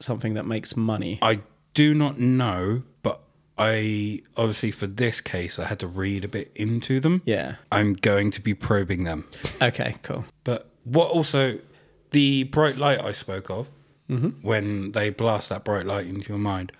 something 0.00 0.34
that 0.34 0.46
makes 0.46 0.76
money? 0.76 1.18
I 1.20 1.40
do 1.74 1.94
not 1.94 2.18
know, 2.18 2.82
but 3.02 3.20
I 3.56 4.22
obviously 4.36 4.70
for 4.70 4.86
this 4.86 5.20
case 5.20 5.58
I 5.58 5.64
had 5.64 5.78
to 5.80 5.86
read 5.86 6.24
a 6.24 6.28
bit 6.28 6.50
into 6.54 7.00
them. 7.00 7.22
Yeah. 7.24 7.56
I'm 7.70 7.94
going 7.94 8.30
to 8.32 8.40
be 8.40 8.54
probing 8.54 9.04
them. 9.04 9.28
Okay, 9.62 9.96
cool. 10.02 10.24
But 10.42 10.68
what 10.84 11.10
also 11.10 11.58
the 12.10 12.44
bright 12.44 12.76
light 12.76 13.00
I 13.00 13.12
spoke 13.12 13.50
of 13.50 13.68
mm-hmm. 14.10 14.30
when 14.42 14.92
they 14.92 15.10
blast 15.10 15.48
that 15.50 15.64
bright 15.64 15.86
light 15.86 16.06
into 16.06 16.28
your 16.28 16.38
mind 16.38 16.72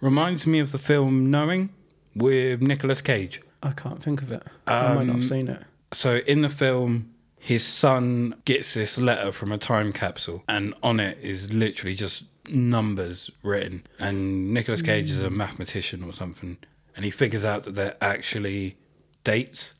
reminds 0.00 0.46
me 0.46 0.58
of 0.60 0.72
the 0.72 0.78
film 0.78 1.30
Knowing 1.30 1.70
with 2.14 2.62
Nicolas 2.62 3.00
Cage. 3.00 3.40
I 3.62 3.72
can't 3.72 4.02
think 4.02 4.22
of 4.22 4.32
it. 4.32 4.42
I 4.66 4.94
might 4.94 5.06
not 5.06 5.16
have 5.16 5.24
seen 5.24 5.48
it. 5.48 5.58
Um, 5.58 5.64
so 5.92 6.16
in 6.18 6.40
the 6.42 6.48
film, 6.48 7.12
his 7.38 7.64
son 7.64 8.34
gets 8.44 8.74
this 8.74 8.98
letter 8.98 9.32
from 9.32 9.52
a 9.52 9.58
time 9.58 9.92
capsule, 9.92 10.44
and 10.48 10.74
on 10.82 11.00
it 11.00 11.18
is 11.20 11.52
literally 11.52 11.94
just 11.94 12.24
numbers 12.52 13.30
written. 13.42 13.86
And 13.98 14.52
Nicolas 14.52 14.82
Cage 14.82 15.10
is 15.10 15.20
a 15.20 15.28
mm. 15.28 15.36
mathematician 15.36 16.02
or 16.02 16.12
something, 16.12 16.58
and 16.96 17.04
he 17.04 17.10
figures 17.10 17.44
out 17.44 17.64
that 17.64 17.74
they're 17.74 17.96
actually 18.00 18.76
dates 19.24 19.74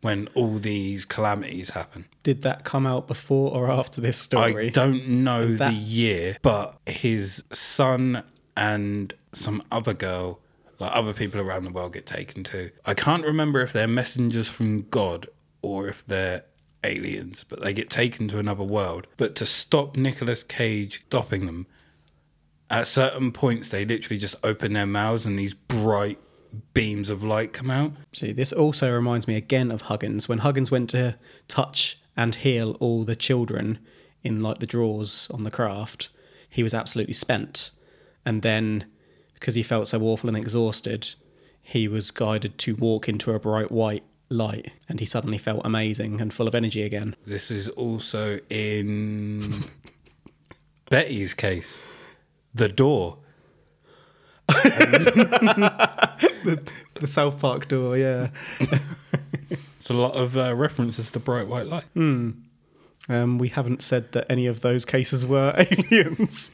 when 0.00 0.28
all 0.34 0.58
these 0.58 1.04
calamities 1.04 1.70
happen. 1.70 2.06
Did 2.22 2.42
that 2.42 2.64
come 2.64 2.86
out 2.86 3.08
before 3.08 3.52
or 3.52 3.70
after 3.70 4.00
this 4.00 4.18
story? 4.18 4.68
I 4.68 4.70
don't 4.70 5.08
know 5.08 5.56
that- 5.56 5.70
the 5.70 5.76
year, 5.76 6.36
but 6.42 6.78
his 6.86 7.44
son 7.52 8.22
and 8.56 9.12
some 9.32 9.62
other 9.72 9.94
girl, 9.94 10.40
like 10.78 10.92
other 10.94 11.12
people 11.12 11.40
around 11.40 11.64
the 11.64 11.70
world, 11.70 11.94
get 11.94 12.06
taken 12.06 12.44
too. 12.44 12.70
I 12.84 12.94
can't 12.94 13.24
remember 13.24 13.60
if 13.62 13.72
they're 13.72 13.88
messengers 13.88 14.48
from 14.48 14.82
God 14.90 15.26
or 15.62 15.88
if 15.88 16.06
they're 16.06 16.44
aliens, 16.84 17.44
but 17.44 17.60
they 17.60 17.72
get 17.72 17.90
taken 17.90 18.28
to 18.28 18.38
another 18.38 18.64
world. 18.64 19.06
But 19.16 19.34
to 19.36 19.46
stop 19.46 19.96
Nicolas 19.96 20.44
Cage 20.44 21.02
stopping 21.06 21.46
them, 21.46 21.66
at 22.70 22.86
certain 22.86 23.32
points 23.32 23.68
they 23.68 23.84
literally 23.84 24.18
just 24.18 24.36
open 24.42 24.72
their 24.72 24.86
mouths 24.86 25.26
and 25.26 25.38
these 25.38 25.54
bright 25.54 26.18
beams 26.74 27.10
of 27.10 27.22
light 27.22 27.52
come 27.52 27.70
out. 27.70 27.92
See, 28.12 28.32
this 28.32 28.52
also 28.52 28.92
reminds 28.92 29.28
me 29.28 29.36
again 29.36 29.70
of 29.70 29.82
Huggins. 29.82 30.28
When 30.28 30.38
Huggins 30.38 30.70
went 30.70 30.90
to 30.90 31.18
touch 31.48 31.98
and 32.16 32.34
heal 32.34 32.76
all 32.80 33.04
the 33.04 33.16
children 33.16 33.78
in 34.22 34.42
like 34.42 34.58
the 34.58 34.66
drawers 34.66 35.28
on 35.30 35.42
the 35.42 35.50
craft, 35.50 36.08
he 36.48 36.62
was 36.62 36.74
absolutely 36.74 37.14
spent. 37.14 37.70
And 38.24 38.42
then 38.42 38.86
because 39.34 39.54
he 39.54 39.62
felt 39.62 39.88
so 39.88 40.00
awful 40.02 40.28
and 40.28 40.36
exhausted, 40.36 41.14
he 41.62 41.88
was 41.88 42.10
guided 42.10 42.58
to 42.58 42.74
walk 42.76 43.08
into 43.08 43.32
a 43.32 43.38
bright 43.38 43.70
white 43.70 44.04
light 44.28 44.72
and 44.88 44.98
he 44.98 45.06
suddenly 45.06 45.38
felt 45.38 45.62
amazing 45.64 46.20
and 46.20 46.32
full 46.32 46.48
of 46.48 46.54
energy 46.54 46.82
again. 46.82 47.14
This 47.26 47.50
is 47.50 47.68
also 47.68 48.40
in 48.50 49.64
Betty's 50.90 51.34
case. 51.34 51.82
The 52.56 52.68
door. 52.68 53.18
The 56.98 57.06
South 57.06 57.38
Park 57.38 57.68
door, 57.68 57.96
yeah. 57.98 58.28
It's 59.78 59.90
a 59.90 59.94
lot 59.94 60.16
of 60.16 60.36
uh, 60.36 60.54
references 60.54 61.10
to 61.12 61.20
bright 61.20 61.46
white 61.46 61.66
light. 61.66 61.84
Um, 61.94 63.38
we 63.38 63.48
haven't 63.50 63.82
said 63.82 64.10
that 64.12 64.26
any 64.30 64.46
of 64.46 64.60
those 64.62 64.84
cases 64.84 65.26
were 65.26 65.54
aliens. 65.70 66.50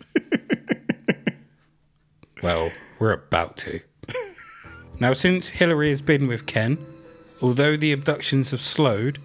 Well, 2.42 2.72
we're 2.98 3.12
about 3.12 3.56
to. 3.58 3.80
now, 5.00 5.12
since 5.14 5.48
Hillary 5.48 5.90
has 5.90 6.02
been 6.02 6.26
with 6.26 6.44
Ken, 6.44 6.76
although 7.40 7.76
the 7.76 7.92
abductions 7.92 8.50
have 8.50 8.60
slowed, 8.60 9.18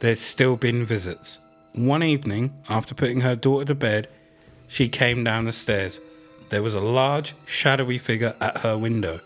there's 0.00 0.20
still 0.20 0.56
been 0.56 0.84
visits. 0.84 1.40
One 1.72 2.02
evening, 2.02 2.52
after 2.68 2.94
putting 2.94 3.22
her 3.22 3.34
daughter 3.34 3.64
to 3.64 3.74
bed, 3.74 4.08
she 4.68 4.88
came 4.88 5.24
down 5.24 5.46
the 5.46 5.52
stairs. 5.52 5.98
There 6.50 6.62
was 6.62 6.74
a 6.74 6.80
large, 6.80 7.34
shadowy 7.44 7.98
figure 7.98 8.34
at 8.40 8.58
her 8.58 8.76
window. 8.76 9.20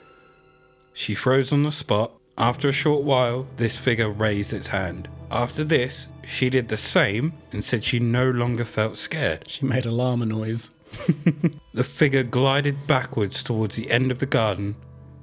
She 0.92 1.14
froze 1.14 1.52
on 1.52 1.62
the 1.62 1.72
spot. 1.72 2.12
After 2.36 2.68
a 2.68 2.72
short 2.72 3.02
while, 3.02 3.46
this 3.56 3.76
figure 3.76 4.10
raised 4.10 4.52
its 4.52 4.68
hand. 4.68 5.08
After 5.30 5.64
this, 5.64 6.08
she 6.26 6.50
did 6.50 6.68
the 6.68 6.76
same 6.76 7.32
and 7.52 7.62
said 7.62 7.84
she 7.84 7.98
no 7.98 8.30
longer 8.30 8.64
felt 8.64 8.98
scared. 8.98 9.48
she 9.48 9.64
made 9.64 9.86
a 9.86 9.90
llama 9.90 10.26
noise. 10.26 10.70
The 11.74 11.84
figure 11.84 12.22
glided 12.22 12.86
backwards 12.86 13.42
towards 13.42 13.76
the 13.76 13.90
end 13.90 14.10
of 14.10 14.18
the 14.18 14.26
garden, 14.26 14.76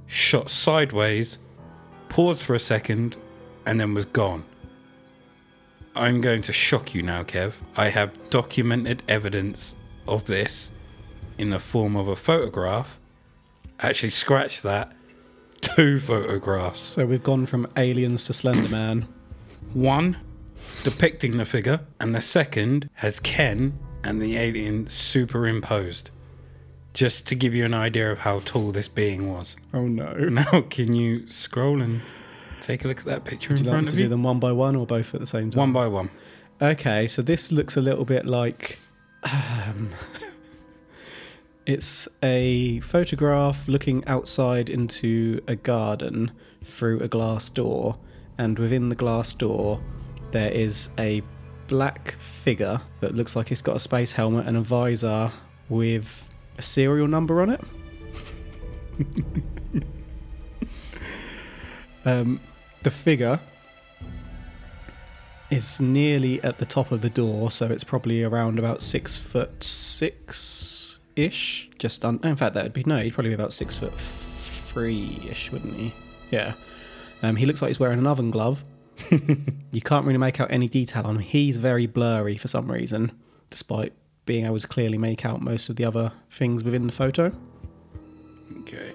shot 0.08 0.50
sideways, 0.50 1.38
paused 2.10 2.42
for 2.42 2.56
a 2.56 2.60
second, 2.60 3.18
and 3.68 3.80
then 3.80 3.94
was 3.94 4.06
gone. 4.06 4.46
I'm 5.96 6.22
going 6.22 6.42
to 6.44 6.54
shock 6.54 6.96
you 6.96 7.04
now, 7.04 7.22
Kev. 7.22 7.54
I 7.76 7.90
have 7.90 8.32
documented 8.32 9.04
evidence 9.08 9.76
of 10.08 10.26
this 10.26 10.72
in 11.40 11.50
the 11.50 11.60
form 11.60 11.96
of 11.96 12.08
a 12.08 12.16
photograph. 12.16 13.00
Actually, 13.80 14.10
scratch 14.10 14.62
that. 14.62 14.92
Two 15.62 16.00
photographs. 16.00 16.82
So 16.82 17.06
we've 17.06 17.24
gone 17.24 17.46
from 17.46 17.68
aliens 17.76 18.26
to 18.26 18.34
Slender 18.34 18.70
Man. 18.70 19.08
One 19.74 20.18
depicting 20.84 21.38
the 21.38 21.46
figure, 21.46 21.82
and 22.00 22.16
the 22.16 22.22
second 22.22 22.90
has 22.96 23.20
Ken 23.20 23.78
and 24.04 24.22
the 24.22 24.38
alien 24.38 24.88
superimposed. 24.88 26.12
Just 26.94 27.28
to 27.28 27.36
give 27.36 27.54
you 27.54 27.66
an 27.66 27.74
idea 27.74 28.12
of 28.12 28.20
how 28.20 28.40
tall 28.40 28.72
this 28.72 28.88
being 28.88 29.32
was. 29.32 29.56
Oh 29.74 29.88
no. 29.88 30.14
Now, 30.14 30.62
can 30.70 30.94
you 30.94 31.30
scroll 31.30 31.82
and 31.82 32.02
take 32.62 32.84
a 32.84 32.88
look 32.88 33.00
at 33.00 33.06
that 33.06 33.26
picture 33.26 33.50
Would 33.50 33.60
in 33.60 33.66
you 33.66 33.72
like 33.72 33.74
front 33.74 33.86
me 33.86 33.90
of 33.90 33.98
to 33.98 34.04
do 34.04 34.10
them 34.10 34.24
one 34.24 34.40
by 34.40 34.52
one 34.52 34.76
or 34.76 34.86
both 34.86 35.14
at 35.14 35.20
the 35.20 35.28
same 35.28 35.52
time? 35.52 35.60
One 35.60 35.74
by 35.74 35.88
one. 35.88 36.10
Okay, 36.62 37.08
so 37.08 37.22
this 37.22 37.52
looks 37.52 37.78
a 37.78 37.82
little 37.82 38.06
bit 38.06 38.26
like. 38.26 38.80
Um, 39.24 39.92
it's 41.70 42.08
a 42.24 42.80
photograph 42.80 43.68
looking 43.68 44.04
outside 44.08 44.72
into 44.72 45.40
a 45.48 45.56
garden 45.56 46.32
through 46.64 47.00
a 47.00 47.08
glass 47.08 47.48
door, 47.48 47.96
and 48.40 48.58
within 48.58 48.90
the 48.90 48.96
glass 48.96 49.36
door, 49.36 49.80
there 50.32 50.50
is 50.50 50.90
a 50.98 51.22
black 51.68 52.14
figure 52.14 52.82
that 53.02 53.14
looks 53.14 53.36
like 53.36 53.52
it's 53.52 53.62
got 53.62 53.76
a 53.76 53.80
space 53.80 54.12
helmet 54.12 54.48
and 54.48 54.58
a 54.58 54.62
visor 54.62 55.32
with 55.70 56.34
a 56.58 56.64
serial 56.64 57.08
number 57.08 57.40
on 57.40 57.52
it. 57.52 57.62
um, 62.06 62.42
the 62.82 62.90
figure 62.90 63.40
is 65.52 65.80
nearly 65.80 66.42
at 66.42 66.58
the 66.58 66.66
top 66.66 66.92
of 66.92 67.02
the 67.02 67.12
door, 67.12 67.52
so 67.52 67.68
it's 67.68 67.84
probably 67.84 68.24
around 68.24 68.58
about 68.58 68.82
six 68.82 69.20
foot 69.20 69.64
six 69.64 70.79
ish. 71.24 71.70
Just 71.78 72.04
un- 72.06 72.20
in 72.24 72.36
fact, 72.36 72.54
that 72.56 72.64
would 72.64 72.74
be 72.74 72.84
no, 72.86 72.98
he'd 73.00 73.14
probably 73.14 73.30
be 73.30 73.36
about 73.36 73.54
six 73.54 73.76
foot 73.76 73.98
three 73.98 75.22
ish, 75.30 75.52
wouldn't 75.52 75.76
he? 75.76 75.94
Yeah. 76.32 76.54
Um, 77.22 77.36
he 77.36 77.46
looks 77.46 77.62
like 77.62 77.70
he's 77.70 77.80
wearing 77.80 78.00
an 78.00 78.08
oven 78.08 78.32
glove. 78.32 78.64
you 79.72 79.82
can't 79.82 80.06
really 80.06 80.18
make 80.18 80.40
out 80.40 80.52
any 80.52 80.68
detail 80.68 81.06
on 81.06 81.16
him. 81.16 81.22
He's 81.22 81.58
very 81.58 81.86
blurry 81.86 82.38
for 82.38 82.48
some 82.48 82.72
reason, 82.72 83.12
despite 83.50 83.94
being 84.26 84.46
able 84.46 84.60
to 84.60 84.68
clearly 84.68 84.98
make 84.98 85.26
out 85.26 85.42
most 85.42 85.70
of 85.70 85.76
the 85.76 85.86
other 85.86 86.12
things 86.32 86.64
within 86.64 86.86
the 86.86 86.94
photo. 86.94 87.32
Okay. 88.60 88.94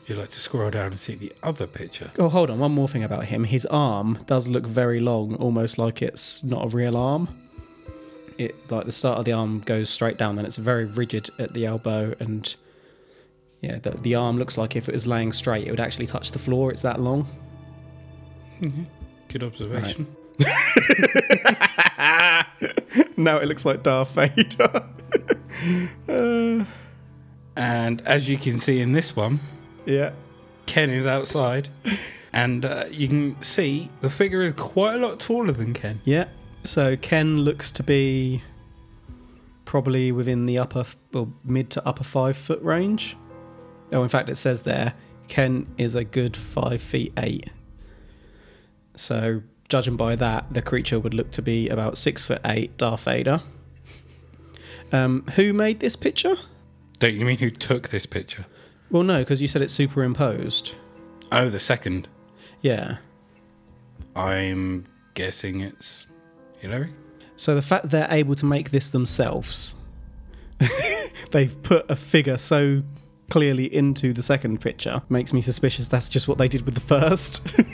Would 0.00 0.08
you 0.08 0.14
like 0.16 0.30
to 0.30 0.40
scroll 0.40 0.70
down 0.70 0.86
and 0.86 0.98
see 0.98 1.14
the 1.14 1.32
other 1.42 1.66
picture? 1.66 2.10
Oh, 2.18 2.28
hold 2.28 2.50
on. 2.50 2.58
One 2.58 2.72
more 2.72 2.88
thing 2.88 3.04
about 3.04 3.26
him. 3.26 3.44
His 3.44 3.66
arm 3.66 4.18
does 4.26 4.48
look 4.48 4.66
very 4.66 5.00
long, 5.00 5.34
almost 5.36 5.78
like 5.78 6.02
it's 6.02 6.44
not 6.44 6.64
a 6.64 6.68
real 6.68 6.96
arm. 6.96 7.28
It 8.38 8.70
like 8.70 8.86
the 8.86 8.92
start 8.92 9.18
of 9.18 9.24
the 9.24 9.32
arm 9.32 9.60
goes 9.60 9.90
straight 9.90 10.16
down, 10.18 10.36
then 10.36 10.44
it's 10.46 10.56
very 10.56 10.84
rigid 10.84 11.30
at 11.38 11.54
the 11.54 11.66
elbow, 11.66 12.14
and 12.18 12.54
yeah, 13.60 13.78
the, 13.78 13.90
the 13.90 14.14
arm 14.14 14.38
looks 14.38 14.58
like 14.58 14.76
if 14.76 14.88
it 14.88 14.92
was 14.92 15.06
laying 15.06 15.32
straight, 15.32 15.66
it 15.66 15.70
would 15.70 15.80
actually 15.80 16.06
touch 16.06 16.32
the 16.32 16.38
floor. 16.38 16.70
It's 16.70 16.82
that 16.82 17.00
long. 17.00 17.28
Good 19.28 19.42
observation. 19.42 20.06
now 23.16 23.38
it 23.38 23.46
looks 23.46 23.64
like 23.64 23.82
Darth 23.82 24.10
Vader. 24.10 24.88
Uh, 26.08 26.64
And 27.56 28.02
as 28.02 28.28
you 28.28 28.36
can 28.36 28.58
see 28.58 28.80
in 28.80 28.92
this 28.92 29.14
one, 29.14 29.40
yeah. 29.86 30.12
Ken 30.66 30.90
is 30.90 31.06
outside, 31.06 31.68
and 32.32 32.64
uh, 32.64 32.86
you 32.90 33.06
can 33.06 33.42
see 33.42 33.90
the 34.00 34.10
figure 34.10 34.42
is 34.42 34.52
quite 34.54 34.94
a 34.96 34.98
lot 34.98 35.20
taller 35.20 35.52
than 35.52 35.72
Ken. 35.72 36.00
Yeah. 36.04 36.26
So 36.64 36.96
Ken 36.96 37.40
looks 37.40 37.70
to 37.72 37.82
be 37.82 38.42
probably 39.64 40.12
within 40.12 40.46
the 40.46 40.58
upper, 40.58 40.84
well, 41.12 41.32
mid 41.44 41.70
to 41.70 41.86
upper 41.86 42.04
five 42.04 42.36
foot 42.36 42.62
range. 42.62 43.16
Oh, 43.92 44.02
in 44.02 44.08
fact, 44.08 44.28
it 44.28 44.36
says 44.36 44.62
there 44.62 44.94
Ken 45.28 45.66
is 45.78 45.94
a 45.94 46.04
good 46.04 46.36
five 46.36 46.80
feet 46.80 47.12
eight. 47.16 47.50
So, 48.96 49.42
judging 49.68 49.96
by 49.96 50.16
that, 50.16 50.52
the 50.52 50.62
creature 50.62 50.98
would 51.00 51.14
look 51.14 51.32
to 51.32 51.42
be 51.42 51.68
about 51.68 51.98
six 51.98 52.24
foot 52.24 52.40
eight, 52.44 52.76
Darth 52.76 53.04
Vader. 53.04 53.42
Um, 54.92 55.24
who 55.34 55.52
made 55.52 55.80
this 55.80 55.96
picture? 55.96 56.36
Don't 57.00 57.14
you 57.14 57.24
mean 57.24 57.38
who 57.38 57.50
took 57.50 57.88
this 57.88 58.06
picture? 58.06 58.46
Well, 58.90 59.02
no, 59.02 59.18
because 59.18 59.42
you 59.42 59.48
said 59.48 59.60
it's 59.62 59.74
superimposed. 59.74 60.74
Oh, 61.32 61.50
the 61.50 61.58
second. 61.58 62.08
Yeah. 62.60 62.98
I'm 64.14 64.86
guessing 65.14 65.60
it's 65.60 66.06
Hillary. 66.64 66.90
So 67.36 67.54
the 67.54 67.62
fact 67.62 67.90
they're 67.90 68.08
able 68.10 68.34
to 68.36 68.46
make 68.46 68.70
this 68.70 68.90
themselves, 68.90 69.74
they've 71.30 71.62
put 71.62 71.90
a 71.90 71.96
figure 71.96 72.38
so 72.38 72.82
clearly 73.28 73.72
into 73.74 74.12
the 74.12 74.22
second 74.22 74.60
picture, 74.60 75.02
makes 75.08 75.32
me 75.32 75.42
suspicious 75.42 75.88
that's 75.88 76.08
just 76.08 76.26
what 76.26 76.38
they 76.38 76.48
did 76.48 76.62
with 76.62 76.74
the 76.74 76.80
first. 76.80 77.46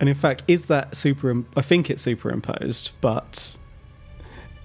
and 0.00 0.08
in 0.08 0.14
fact, 0.14 0.42
is 0.48 0.66
that 0.66 0.96
super? 0.96 1.44
I 1.56 1.62
think 1.62 1.88
it's 1.88 2.02
superimposed, 2.02 2.90
but 3.00 3.56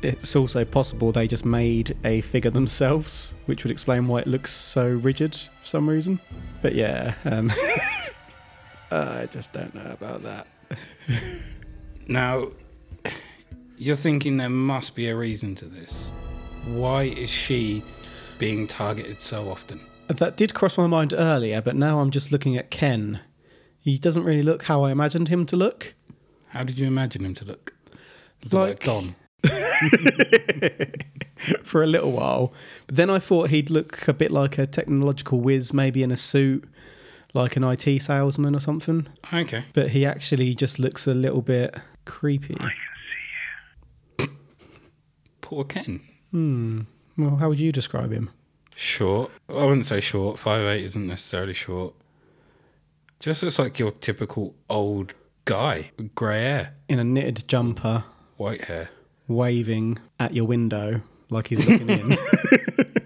it's 0.02 0.36
also 0.36 0.66
possible 0.66 1.12
they 1.12 1.28
just 1.28 1.46
made 1.46 1.98
a 2.04 2.22
figure 2.22 2.52
themselves, 2.52 3.36
which 3.46 3.64
would 3.64 3.72
explain 3.72 4.08
why 4.08 4.20
it 4.20 4.28
looks 4.28 4.52
so 4.52 4.88
rigid 4.88 5.36
for 5.62 5.68
some 5.68 5.90
reason. 5.90 6.20
But 6.62 6.76
yeah, 6.76 7.14
um, 7.26 7.52
I 8.92 9.28
just 9.28 9.54
don't 9.54 9.74
know 9.74 9.92
about 9.92 10.24
that. 10.24 10.48
Now, 12.08 12.50
you're 13.78 13.96
thinking 13.96 14.38
there 14.38 14.50
must 14.50 14.96
be 14.96 15.10
a 15.10 15.16
reason 15.16 15.56
to 15.56 15.66
this. 15.66 16.10
Why 16.66 17.04
is 17.04 17.30
she 17.30 17.84
being 18.38 18.68
targeted 18.68 19.22
so 19.22 19.50
often? 19.50 19.82
That 20.08 20.38
did 20.38 20.54
cross 20.54 20.78
my 20.78 20.88
mind 20.88 21.14
earlier, 21.16 21.62
but 21.62 21.76
now 21.76 22.00
I'm 22.00 22.12
just 22.12 22.32
looking 22.32 22.58
at 22.58 22.72
Ken. 22.72 23.20
He 23.80 23.98
doesn't 23.98 24.24
really 24.24 24.44
look 24.44 24.64
how 24.64 24.84
I 24.84 24.92
imagined 24.92 25.28
him 25.30 25.46
to 25.48 25.56
look. 25.58 25.96
How 26.50 26.64
did 26.64 26.80
you 26.80 26.88
imagine 26.88 27.26
him 27.26 27.34
to 27.36 27.46
look? 27.46 27.74
Look 28.44 28.54
Like- 28.54 28.80
Don. 28.84 29.16
for 31.64 31.84
a 31.84 31.88
little 31.88 32.12
while. 32.12 32.52
But 32.88 32.96
then 32.96 33.10
I 33.10 33.20
thought 33.20 33.50
he'd 33.50 33.70
look 33.70 34.08
a 34.08 34.14
bit 34.14 34.32
like 34.32 34.58
a 34.58 34.66
technological 34.66 35.40
whiz, 35.40 35.74
maybe 35.74 36.02
in 36.04 36.12
a 36.12 36.18
suit, 36.18 36.64
like 37.34 37.56
an 37.56 37.64
IT 37.64 38.02
salesman 38.02 38.56
or 38.56 38.60
something. 38.60 39.08
Okay. 39.32 39.66
But 39.74 39.92
he 39.92 40.06
actually 40.06 40.56
just 40.56 40.80
looks 40.80 41.06
a 41.08 41.14
little 41.14 41.42
bit 41.42 41.76
creepy. 42.08 42.58
Poor 45.42 45.64
Ken. 45.64 46.02
Hmm. 46.32 46.82
Well, 47.18 47.36
how 47.38 47.50
would 47.50 47.60
you 47.60 47.72
describe 47.72 48.12
him? 48.12 48.32
Short. 48.76 49.32
I 49.50 49.66
wouldn't 49.66 49.86
say 49.86 50.02
short. 50.02 50.40
Five 50.40 50.62
eight 50.66 50.84
isn't 50.86 51.08
necessarily 51.08 51.54
short. 51.54 51.94
Just 53.20 53.42
looks 53.44 53.58
like 53.58 53.80
your 53.80 53.92
typical 53.92 54.56
old 54.70 55.14
guy 55.46 55.92
grey 56.16 56.42
hair, 56.42 56.74
In 56.90 57.00
a 57.00 57.04
knitted 57.04 57.48
jumper, 57.48 58.04
white 58.36 58.66
hair. 58.66 58.90
waving 59.28 59.98
at 60.20 60.34
your 60.36 60.46
window 60.46 61.02
like 61.30 61.48
he's 61.48 61.66
looking 61.68 61.90
in. 61.90 62.18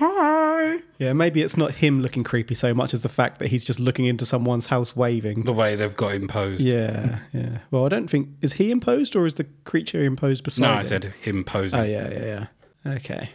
Hi. 0.00 0.78
yeah, 0.98 1.12
maybe 1.12 1.42
it's 1.42 1.58
not 1.58 1.72
him 1.74 2.00
looking 2.00 2.24
creepy 2.24 2.54
so 2.54 2.72
much 2.72 2.94
as 2.94 3.02
the 3.02 3.08
fact 3.10 3.38
that 3.38 3.48
he's 3.48 3.62
just 3.64 3.78
looking 3.78 4.06
into 4.06 4.24
someone's 4.24 4.66
house 4.66 4.96
waving. 4.96 5.42
The 5.42 5.52
way 5.52 5.74
they've 5.74 5.94
got 5.94 6.14
imposed. 6.14 6.62
Yeah, 6.62 7.18
yeah. 7.34 7.58
Well, 7.70 7.84
I 7.84 7.90
don't 7.90 8.08
think 8.08 8.30
is 8.40 8.54
he 8.54 8.70
imposed 8.70 9.14
or 9.14 9.26
is 9.26 9.34
the 9.34 9.44
creature 9.64 10.02
imposed 10.02 10.42
beside 10.44 10.62
No, 10.62 10.72
him? 10.72 10.78
I 10.78 10.82
said 10.84 11.04
him 11.20 11.44
posing. 11.44 11.80
Oh 11.80 11.82
yeah, 11.82 12.10
yeah, 12.10 12.46
yeah. 12.86 12.92
Okay. 12.94 13.28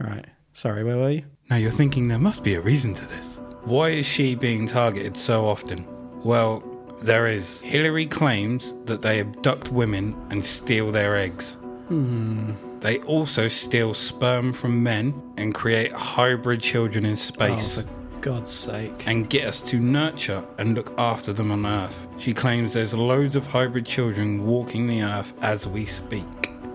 All 0.00 0.08
right. 0.10 0.26
Sorry, 0.52 0.82
where 0.82 0.96
were 0.96 1.10
you? 1.10 1.24
Now 1.50 1.56
you're 1.56 1.70
thinking 1.70 2.08
there 2.08 2.18
must 2.18 2.42
be 2.42 2.54
a 2.56 2.60
reason 2.60 2.94
to 2.94 3.06
this. 3.06 3.40
Why 3.62 3.90
is 3.90 4.06
she 4.06 4.34
being 4.34 4.66
targeted 4.66 5.16
so 5.16 5.46
often? 5.46 5.86
Well, 6.24 6.64
there 7.00 7.28
is. 7.28 7.60
Hillary 7.60 8.06
claims 8.06 8.74
that 8.86 9.02
they 9.02 9.20
abduct 9.20 9.70
women 9.70 10.16
and 10.30 10.44
steal 10.44 10.90
their 10.90 11.14
eggs. 11.16 11.54
Hmm. 11.88 12.52
They 12.82 12.98
also 13.02 13.46
steal 13.46 13.94
sperm 13.94 14.52
from 14.52 14.82
men 14.82 15.14
and 15.36 15.54
create 15.54 15.92
hybrid 15.92 16.60
children 16.60 17.06
in 17.06 17.12
oh, 17.12 17.14
space. 17.14 17.78
Oh, 17.78 17.82
for 17.82 17.88
God's 18.20 18.50
sake. 18.50 19.06
and 19.06 19.30
get 19.30 19.46
us 19.46 19.60
to 19.62 19.78
nurture 19.78 20.44
and 20.58 20.74
look 20.74 20.92
after 20.98 21.32
them 21.32 21.52
on 21.52 21.64
Earth. 21.64 22.06
She 22.18 22.34
claims 22.34 22.72
there's 22.72 22.92
loads 22.92 23.36
of 23.36 23.46
hybrid 23.46 23.86
children 23.86 24.44
walking 24.44 24.88
the 24.88 25.02
Earth 25.02 25.32
as 25.42 25.66
we 25.66 25.86
speak. 25.86 26.26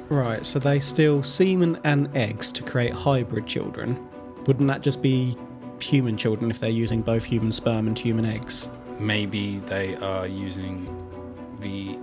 Right, 0.07 0.45
so 0.45 0.59
they 0.59 0.79
steal 0.79 1.23
semen 1.23 1.77
and 1.83 2.09
eggs 2.15 2.53
to 2.53 2.63
create 2.63 2.93
hybrid 2.93 3.45
children. 3.45 4.07
Wouldn't 4.45 4.67
that 4.69 4.81
just 4.81 5.01
be 5.01 5.35
human 5.81 6.15
children 6.15 6.49
if 6.49 6.59
they're 6.59 6.69
using 6.69 7.01
both 7.01 7.25
human 7.25 7.51
sperm 7.51 7.85
and 7.87 7.99
human 7.99 8.25
eggs? 8.25 8.69
Maybe 8.97 9.59
they 9.59 9.97
are 9.97 10.25
using 10.25 10.87
the 11.59 11.99